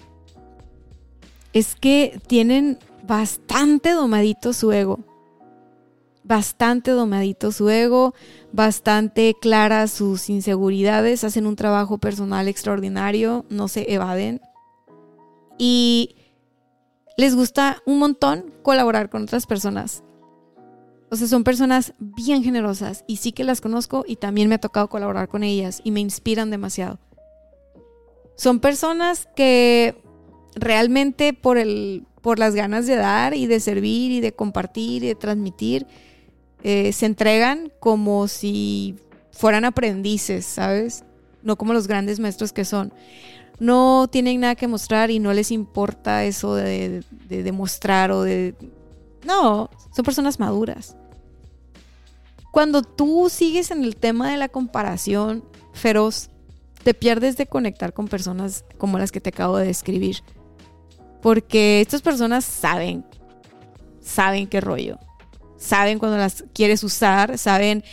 es 1.53 1.75
que 1.75 2.19
tienen 2.27 2.77
bastante 3.03 3.91
domadito 3.91 4.51
su 4.51 4.73
ego 4.73 4.99
bastante 6.25 6.91
domadito 6.91 7.53
su 7.53 7.69
ego, 7.69 8.13
bastante 8.51 9.33
claras 9.39 9.91
sus 9.91 10.29
inseguridades, 10.29 11.23
hacen 11.23 11.47
un 11.47 11.55
trabajo 11.55 11.99
personal 11.99 12.49
extraordinario, 12.49 13.45
no 13.49 13.69
se 13.69 13.93
evaden. 13.93 14.41
Y 15.57 16.16
les 17.17 17.36
gusta 17.36 17.82
un 17.86 17.99
montón 17.99 18.53
colaborar 18.62 19.10
con 19.10 19.23
otras 19.23 19.47
personas. 19.47 20.03
O 21.10 21.15
sea, 21.15 21.27
son 21.27 21.43
personas 21.43 21.93
bien 21.99 22.43
generosas 22.43 23.03
y 23.08 23.17
sí 23.17 23.32
que 23.32 23.43
las 23.43 23.60
conozco 23.60 24.03
y 24.08 24.17
también 24.17 24.49
me 24.49 24.56
ha 24.56 24.60
tocado 24.60 24.88
colaborar 24.88 25.27
con 25.27 25.43
ellas 25.43 25.82
y 25.84 25.91
me 25.91 25.99
inspiran 25.99 26.51
demasiado. 26.51 26.99
Son 28.36 28.60
personas 28.60 29.27
que 29.36 29.95
realmente 30.56 31.34
por, 31.34 31.58
el, 31.58 32.06
por 32.21 32.39
las 32.39 32.53
ganas 32.56 32.86
de 32.86 32.95
dar 32.95 33.34
y 33.34 33.47
de 33.47 33.60
servir 33.60 34.12
y 34.12 34.19
de 34.19 34.34
compartir 34.34 35.03
y 35.03 35.08
de 35.08 35.15
transmitir, 35.15 35.88
eh, 36.63 36.91
se 36.93 37.06
entregan 37.06 37.71
como 37.80 38.27
si 38.27 38.95
fueran 39.32 39.65
aprendices, 39.65 40.45
¿sabes? 40.45 41.03
No 41.41 41.56
como 41.56 41.73
los 41.73 41.88
grandes 41.88 42.19
maestros 42.19 42.53
que 42.53 42.65
son. 42.65 42.93
No 43.60 44.08
tienen 44.12 44.41
nada 44.41 44.56
que 44.56 44.67
mostrar 44.67 45.10
y 45.10 45.20
no 45.20 45.34
les 45.34 45.52
importa 45.52 46.24
eso 46.26 46.56
de, 46.56 47.04
de 47.28 47.43
demostrar 47.43 48.12
o 48.12 48.22
de... 48.22 48.56
No, 49.26 49.70
son 49.96 50.06
personas 50.06 50.39
maduras. 50.39 50.96
Cuando 52.52 52.82
tú 52.82 53.30
sigues 53.30 53.72
en 53.72 53.84
el 53.84 53.96
tema 53.96 54.32
de 54.32 54.38
la 54.38 54.50
comparación 54.50 55.43
feroz, 55.74 56.30
te 56.84 56.93
pierdes 56.93 57.38
de 57.38 57.48
conectar 57.48 57.93
con 57.93 58.08
personas 58.08 58.63
como 58.78 58.98
las 58.98 59.12
que 59.12 59.22
te 59.22 59.30
acabo 59.30 59.58
de 59.58 59.67
describir. 59.67 60.24
Porque 61.22 61.82
estas 61.82 62.02
personas 62.02 62.46
saben, 62.46 63.06
saben 64.02 64.48
qué 64.48 64.62
rollo. 64.62 64.98
Saben 65.58 66.00
cuando 66.00 66.17
las 66.17 66.46
quieres 66.54 66.84
usar, 66.84 67.38
saben 67.38 67.84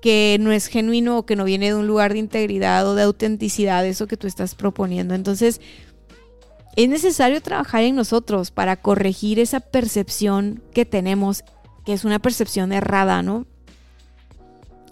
que 0.00 0.36
no 0.40 0.52
es 0.52 0.66
genuino 0.66 1.18
o 1.18 1.26
que 1.26 1.36
no 1.36 1.44
viene 1.44 1.66
de 1.66 1.74
un 1.74 1.86
lugar 1.86 2.12
de 2.12 2.20
integridad 2.20 2.86
o 2.86 2.94
de 2.94 3.02
autenticidad, 3.02 3.84
eso 3.86 4.06
que 4.06 4.16
tú 4.16 4.26
estás 4.26 4.54
proponiendo. 4.54 5.14
Entonces, 5.14 5.60
es 6.76 6.88
necesario 6.88 7.42
trabajar 7.42 7.82
en 7.82 7.96
nosotros 7.96 8.52
para 8.52 8.76
corregir 8.76 9.40
esa 9.40 9.58
percepción 9.58 10.62
que 10.72 10.84
tenemos, 10.84 11.42
que 11.84 11.92
es 11.92 12.04
una 12.04 12.20
percepción 12.20 12.72
errada, 12.72 13.22
¿no? 13.22 13.46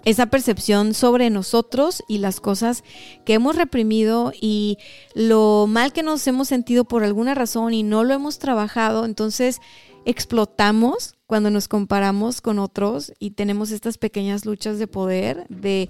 Esa 0.03 0.25
percepción 0.25 0.93
sobre 0.93 1.29
nosotros 1.29 2.03
y 2.07 2.17
las 2.17 2.39
cosas 2.41 2.83
que 3.25 3.35
hemos 3.35 3.55
reprimido 3.55 4.33
y 4.39 4.77
lo 5.15 5.65
mal 5.67 5.93
que 5.93 6.03
nos 6.03 6.27
hemos 6.27 6.49
sentido 6.49 6.83
por 6.83 7.05
alguna 7.05 7.35
razón 7.35 7.73
y 7.73 7.83
no 7.83 8.03
lo 8.03 8.13
hemos 8.13 8.37
trabajado, 8.39 9.05
entonces 9.05 9.61
explotamos 10.07 11.15
cuando 11.25 11.49
nos 11.49 11.67
comparamos 11.67 12.39
con 12.39 12.59
otros 12.59 13.11
y 13.19 13.31
tenemos 13.31 13.71
estas 13.71 13.97
pequeñas 13.97 14.45
luchas 14.45 14.79
de 14.79 14.87
poder 14.87 15.45
de, 15.49 15.89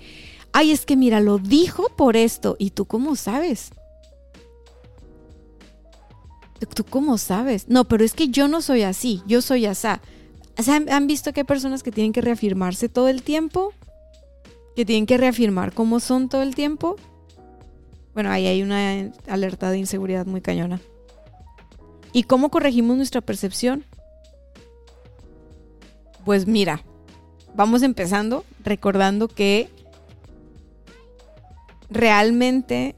ay, 0.53 0.71
es 0.71 0.87
que 0.87 0.97
mira, 0.97 1.19
lo 1.19 1.37
dijo 1.37 1.89
por 1.95 2.17
esto. 2.17 2.55
¿Y 2.57 2.71
tú 2.71 2.85
cómo 2.85 3.15
sabes? 3.15 3.69
¿Tú 6.73 6.83
cómo 6.83 7.19
sabes? 7.19 7.69
No, 7.69 7.83
pero 7.85 8.03
es 8.03 8.13
que 8.13 8.29
yo 8.29 8.47
no 8.47 8.63
soy 8.63 8.81
así, 8.81 9.21
yo 9.27 9.43
soy 9.43 9.67
asá. 9.67 10.01
¿Han 10.89 11.05
visto 11.05 11.31
que 11.31 11.41
hay 11.41 11.45
personas 11.45 11.83
que 11.83 11.91
tienen 11.91 12.11
que 12.11 12.21
reafirmarse 12.21 12.89
todo 12.89 13.09
el 13.09 13.21
tiempo? 13.21 13.71
Que 14.75 14.83
tienen 14.83 15.05
que 15.05 15.17
reafirmar 15.17 15.73
cómo 15.73 15.99
son 15.99 16.27
todo 16.27 16.41
el 16.41 16.55
tiempo. 16.55 16.95
Bueno, 18.15 18.31
ahí 18.31 18.47
hay 18.47 18.63
una 18.63 19.11
alerta 19.27 19.69
de 19.69 19.77
inseguridad 19.77 20.25
muy 20.25 20.41
cañona. 20.41 20.81
¿Y 22.13 22.23
cómo 22.23 22.49
corregimos 22.49 22.97
nuestra 22.97 23.21
percepción? 23.21 23.85
Pues 26.27 26.45
mira, 26.45 26.83
vamos 27.55 27.83
empezando 27.83 28.43
recordando 28.61 29.29
que 29.29 29.69
realmente 31.89 32.95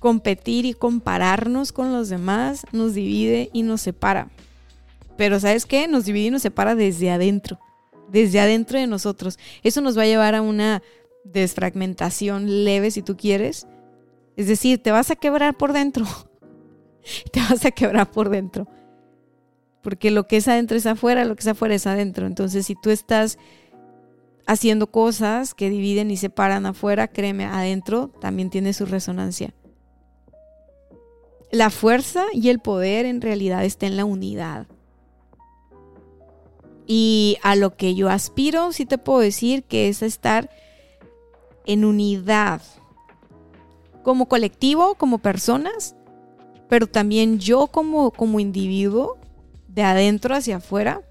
competir 0.00 0.66
y 0.66 0.74
compararnos 0.74 1.72
con 1.72 1.94
los 1.94 2.10
demás 2.10 2.66
nos 2.72 2.92
divide 2.92 3.48
y 3.54 3.62
nos 3.62 3.80
separa. 3.80 4.28
Pero 5.16 5.40
¿sabes 5.40 5.64
qué? 5.64 5.88
Nos 5.88 6.04
divide 6.04 6.26
y 6.26 6.30
nos 6.30 6.42
separa 6.42 6.74
desde 6.74 7.10
adentro, 7.10 7.58
desde 8.10 8.38
adentro 8.38 8.78
de 8.78 8.86
nosotros. 8.86 9.38
Eso 9.62 9.80
nos 9.80 9.96
va 9.96 10.02
a 10.02 10.06
llevar 10.06 10.34
a 10.34 10.42
una 10.42 10.82
desfragmentación 11.24 12.64
leve 12.66 12.90
si 12.90 13.00
tú 13.00 13.16
quieres. 13.16 13.66
Es 14.36 14.46
decir, 14.46 14.82
te 14.82 14.90
vas 14.90 15.10
a 15.10 15.16
quebrar 15.16 15.56
por 15.56 15.72
dentro. 15.72 16.04
te 17.32 17.40
vas 17.40 17.64
a 17.64 17.70
quebrar 17.70 18.10
por 18.10 18.28
dentro 18.28 18.68
porque 19.82 20.10
lo 20.10 20.26
que 20.26 20.36
es 20.36 20.48
adentro 20.48 20.76
es 20.76 20.86
afuera, 20.86 21.24
lo 21.24 21.34
que 21.34 21.40
es 21.40 21.48
afuera 21.48 21.74
es 21.74 21.86
adentro. 21.86 22.26
Entonces, 22.26 22.66
si 22.66 22.74
tú 22.74 22.90
estás 22.90 23.38
haciendo 24.46 24.88
cosas 24.88 25.54
que 25.54 25.70
dividen 25.70 26.10
y 26.10 26.16
separan 26.16 26.66
afuera, 26.66 27.08
créeme, 27.08 27.44
adentro 27.44 28.08
también 28.20 28.50
tiene 28.50 28.72
su 28.72 28.84
resonancia. 28.84 29.54
La 31.50 31.70
fuerza 31.70 32.24
y 32.32 32.48
el 32.48 32.58
poder 32.58 33.06
en 33.06 33.20
realidad 33.20 33.64
está 33.64 33.86
en 33.86 33.96
la 33.96 34.04
unidad. 34.04 34.66
Y 36.86 37.38
a 37.42 37.54
lo 37.54 37.76
que 37.76 37.94
yo 37.94 38.10
aspiro, 38.10 38.72
sí 38.72 38.86
te 38.86 38.98
puedo 38.98 39.20
decir 39.20 39.62
que 39.62 39.88
es 39.88 40.02
estar 40.02 40.50
en 41.64 41.84
unidad, 41.84 42.62
como 44.02 44.26
colectivo, 44.26 44.96
como 44.96 45.18
personas, 45.18 45.94
pero 46.68 46.86
también 46.86 47.38
yo 47.38 47.68
como, 47.68 48.10
como 48.10 48.40
individuo 48.40 49.19
de 49.80 49.86
adentro 49.86 50.34
hacia 50.34 50.56
afuera, 50.56 51.02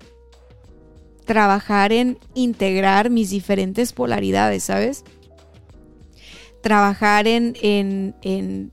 trabajar 1.26 1.92
en 1.92 2.18
integrar 2.34 3.10
mis 3.10 3.30
diferentes 3.30 3.94
polaridades, 3.94 4.64
¿sabes? 4.64 5.04
Trabajar 6.62 7.28
en, 7.28 7.56
en, 7.62 8.72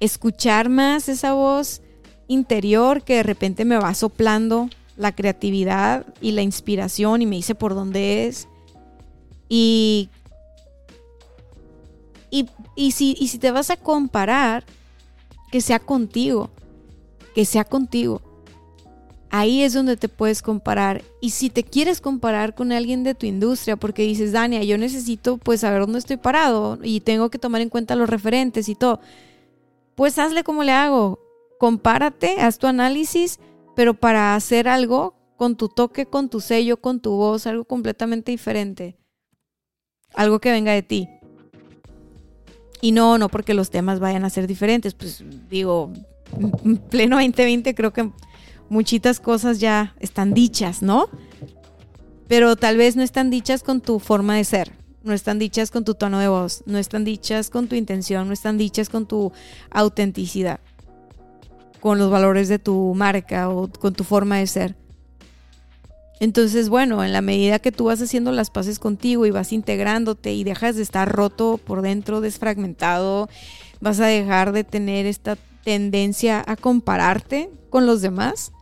escuchar 0.00 0.68
más 0.68 1.08
esa 1.08 1.32
voz 1.32 1.82
interior 2.28 3.02
que 3.02 3.16
de 3.16 3.22
repente 3.22 3.64
me 3.64 3.78
va 3.78 3.94
soplando 3.94 4.68
la 4.96 5.14
creatividad 5.14 6.06
y 6.20 6.32
la 6.32 6.42
inspiración 6.42 7.22
y 7.22 7.26
me 7.26 7.36
dice 7.36 7.54
por 7.54 7.74
dónde 7.74 8.26
es. 8.26 8.48
Y, 9.48 10.10
y, 12.30 12.48
y, 12.74 12.90
si, 12.92 13.16
y 13.18 13.28
si 13.28 13.38
te 13.38 13.50
vas 13.50 13.70
a 13.70 13.76
comparar, 13.76 14.64
que 15.50 15.60
sea 15.60 15.78
contigo, 15.78 16.50
que 17.34 17.44
sea 17.44 17.64
contigo 17.64 18.25
ahí 19.38 19.62
es 19.62 19.74
donde 19.74 19.96
te 19.96 20.08
puedes 20.08 20.42
comparar. 20.42 21.02
Y 21.20 21.30
si 21.30 21.50
te 21.50 21.62
quieres 21.62 22.00
comparar 22.00 22.54
con 22.54 22.72
alguien 22.72 23.04
de 23.04 23.14
tu 23.14 23.26
industria, 23.26 23.76
porque 23.76 24.02
dices, 24.02 24.32
Dania, 24.32 24.62
yo 24.62 24.78
necesito 24.78 25.36
pues 25.38 25.60
saber 25.60 25.80
dónde 25.80 25.98
estoy 25.98 26.16
parado 26.16 26.78
y 26.82 27.00
tengo 27.00 27.30
que 27.30 27.38
tomar 27.38 27.60
en 27.60 27.68
cuenta 27.68 27.96
los 27.96 28.08
referentes 28.08 28.68
y 28.68 28.74
todo, 28.74 29.00
pues 29.94 30.18
hazle 30.18 30.42
como 30.44 30.64
le 30.64 30.72
hago. 30.72 31.18
Compárate, 31.58 32.40
haz 32.40 32.58
tu 32.58 32.66
análisis, 32.66 33.40
pero 33.74 33.94
para 33.94 34.34
hacer 34.34 34.68
algo 34.68 35.14
con 35.36 35.56
tu 35.56 35.68
toque, 35.68 36.06
con 36.06 36.28
tu 36.28 36.40
sello, 36.40 36.78
con 36.78 37.00
tu 37.00 37.12
voz, 37.12 37.46
algo 37.46 37.64
completamente 37.64 38.30
diferente. 38.30 38.96
Algo 40.14 40.38
que 40.38 40.50
venga 40.50 40.72
de 40.72 40.82
ti. 40.82 41.08
Y 42.80 42.92
no, 42.92 43.18
no 43.18 43.28
porque 43.28 43.54
los 43.54 43.70
temas 43.70 44.00
vayan 44.00 44.24
a 44.24 44.30
ser 44.30 44.46
diferentes, 44.46 44.94
pues 44.94 45.24
digo, 45.48 45.92
pleno 46.90 47.16
2020 47.16 47.74
creo 47.74 47.92
que 47.92 48.10
muchitas 48.68 49.20
cosas 49.20 49.60
ya 49.60 49.94
están 50.00 50.34
dichas, 50.34 50.82
¿no? 50.82 51.08
Pero 52.28 52.56
tal 52.56 52.76
vez 52.76 52.96
no 52.96 53.02
están 53.02 53.30
dichas 53.30 53.62
con 53.62 53.80
tu 53.80 53.98
forma 53.98 54.36
de 54.36 54.44
ser, 54.44 54.72
no 55.04 55.12
están 55.12 55.38
dichas 55.38 55.70
con 55.70 55.84
tu 55.84 55.94
tono 55.94 56.18
de 56.18 56.28
voz, 56.28 56.64
no 56.66 56.78
están 56.78 57.04
dichas 57.04 57.50
con 57.50 57.68
tu 57.68 57.76
intención, 57.76 58.26
no 58.26 58.32
están 58.32 58.58
dichas 58.58 58.88
con 58.88 59.06
tu 59.06 59.32
autenticidad, 59.70 60.60
con 61.80 61.98
los 61.98 62.10
valores 62.10 62.48
de 62.48 62.58
tu 62.58 62.94
marca 62.94 63.48
o 63.48 63.68
con 63.68 63.94
tu 63.94 64.02
forma 64.02 64.38
de 64.38 64.46
ser. 64.46 64.76
Entonces, 66.18 66.70
bueno, 66.70 67.04
en 67.04 67.12
la 67.12 67.20
medida 67.20 67.58
que 67.58 67.72
tú 67.72 67.84
vas 67.84 68.00
haciendo 68.00 68.32
las 68.32 68.50
paces 68.50 68.78
contigo 68.78 69.26
y 69.26 69.30
vas 69.30 69.52
integrándote 69.52 70.32
y 70.32 70.44
dejas 70.44 70.74
de 70.76 70.82
estar 70.82 71.12
roto 71.12 71.60
por 71.62 71.82
dentro, 71.82 72.22
desfragmentado, 72.22 73.28
vas 73.80 74.00
a 74.00 74.06
dejar 74.06 74.52
de 74.52 74.64
tener 74.64 75.04
esta 75.04 75.36
tendencia 75.62 76.42
a 76.46 76.56
compararte 76.56 77.50
con 77.70 77.86
los 77.86 78.00
demás 78.00 78.52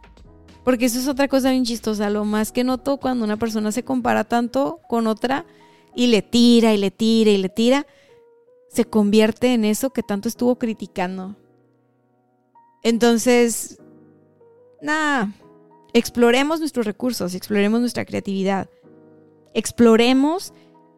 porque 0.65 0.87
eso 0.87 0.99
es 0.99 1.07
otra 1.07 1.29
cosa 1.29 1.51
bien 1.51 1.65
chistosa. 1.65 2.11
Lo 2.11 2.25
más 2.25 2.51
que 2.51 2.65
noto 2.65 2.97
cuando 2.97 3.25
una 3.25 3.37
persona 3.37 3.71
se 3.71 3.85
compara 3.85 4.25
tanto 4.25 4.81
con 4.89 5.07
otra 5.07 5.45
y 5.95 6.09
le 6.09 6.23
tira 6.23 6.75
y 6.75 6.79
le 6.79 6.91
tira 6.91 7.31
y 7.31 7.39
le 7.39 7.49
tira, 7.49 7.87
se 8.69 8.85
convierte 8.85 9.53
en 9.53 9.65
eso 9.65 9.91
que 9.91 10.03
tanto 10.03 10.29
estuvo 10.29 10.57
criticando. 10.57 11.37
Entonces, 12.83 13.79
nada, 14.83 15.33
exploremos 15.93 16.61
nuestros 16.61 16.87
recursos, 16.87 17.35
exploremos 17.35 17.81
nuestra 17.81 18.05
creatividad, 18.05 18.69
exploremos 19.55 20.53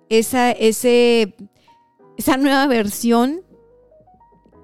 esa, 0.09 0.52
esa 0.52 1.26
nueva 2.38 2.66
versión 2.66 3.42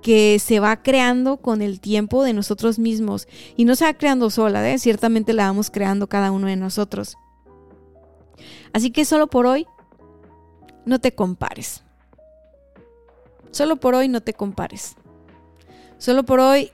que 0.03 0.39
se 0.39 0.61
va 0.61 0.83
creando 0.83 1.39
con 1.39 1.63
el 1.63 1.81
tiempo 1.81 2.25
de 2.25 2.35
nosotros 2.35 2.79
mismos. 2.79 3.29
Y 3.57 3.65
no 3.65 3.77
se 3.77 3.85
va 3.85 3.95
creando 3.95 4.29
sola, 4.31 4.69
¿eh? 4.69 4.79
ciertamente 4.79 5.33
la 5.33 5.47
vamos 5.47 5.71
creando 5.71 6.09
cada 6.09 6.31
uno 6.33 6.49
de 6.49 6.57
nosotros. 6.57 7.17
Así 8.73 8.91
que 8.91 9.05
solo 9.05 9.29
por 9.29 9.47
hoy, 9.47 9.67
no 10.85 10.99
te 10.99 11.15
compares. 11.15 11.85
Solo 13.53 13.77
por 13.77 13.95
hoy 13.95 14.09
no 14.09 14.21
te 14.21 14.35
compares. 14.35 14.97
Solo 15.99 16.25
por 16.25 16.41
hoy, 16.41 16.73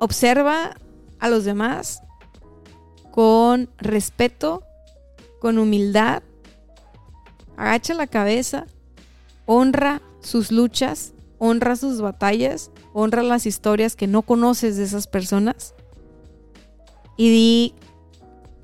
observa 0.00 0.76
a 1.20 1.28
los 1.28 1.44
demás 1.44 2.02
con 3.10 3.70
respeto, 3.78 4.64
con 5.40 5.58
humildad, 5.58 6.22
agacha 7.56 7.94
la 7.94 8.08
cabeza, 8.08 8.66
honra 9.46 10.02
sus 10.20 10.50
luchas, 10.50 11.12
honra 11.44 11.76
sus 11.76 12.00
batallas, 12.00 12.70
honra 12.94 13.22
las 13.22 13.44
historias 13.44 13.96
que 13.96 14.06
no 14.06 14.22
conoces 14.22 14.78
de 14.78 14.84
esas 14.84 15.06
personas 15.06 15.74
y 17.18 17.28
di, 17.28 17.74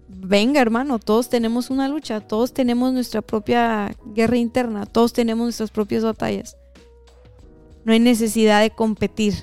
venga 0.09 0.63
hermano, 0.63 0.99
todos 0.99 1.29
tenemos 1.29 1.69
una 1.69 1.89
lucha, 1.89 2.23
todos 2.23 2.55
tenemos 2.55 2.95
nuestra 2.95 3.21
propia 3.21 3.95
guerra 4.07 4.39
interna, 4.39 4.87
todos 4.87 5.13
tenemos 5.13 5.45
nuestras 5.45 5.71
propias 5.71 6.03
batallas. 6.05 6.57
No 7.85 7.93
hay 7.93 8.01
necesidad 8.01 8.63
de 8.63 8.71
competir, 8.71 9.35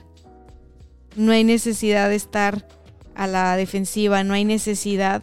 no 1.15 1.31
hay 1.31 1.43
necesidad 1.43 2.09
de 2.09 2.15
estar 2.15 2.67
a 3.13 3.27
la 3.27 3.55
defensiva, 3.55 4.23
no 4.23 4.33
hay 4.33 4.45
necesidad 4.45 5.21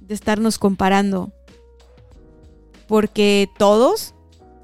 de 0.00 0.14
estarnos 0.14 0.60
comparando, 0.60 1.32
porque 2.86 3.50
todos 3.58 4.14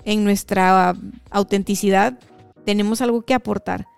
en 0.05 0.23
nuestra 0.23 0.95
autenticidad 1.31 2.21
tenemos 2.69 3.01
algo 3.01 3.23
que 3.23 3.33
aportar, 3.33 3.89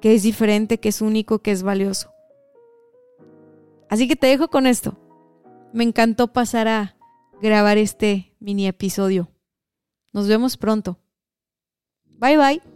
que 0.00 0.12
es 0.12 0.24
diferente, 0.24 0.80
que 0.80 0.88
es 0.88 1.00
único, 1.00 1.38
que 1.38 1.52
es 1.52 1.62
valioso. 1.62 2.10
Así 3.88 4.08
que 4.08 4.16
te 4.16 4.26
dejo 4.26 4.48
con 4.48 4.66
esto. 4.66 4.98
Me 5.72 5.84
encantó 5.84 6.32
pasar 6.32 6.66
a 6.66 6.96
grabar 7.40 7.78
este 7.78 8.34
mini 8.40 8.66
episodio. 8.66 9.28
Nos 10.12 10.26
vemos 10.26 10.56
pronto. 10.56 10.98
Bye 12.18 12.36
bye. 12.36 12.75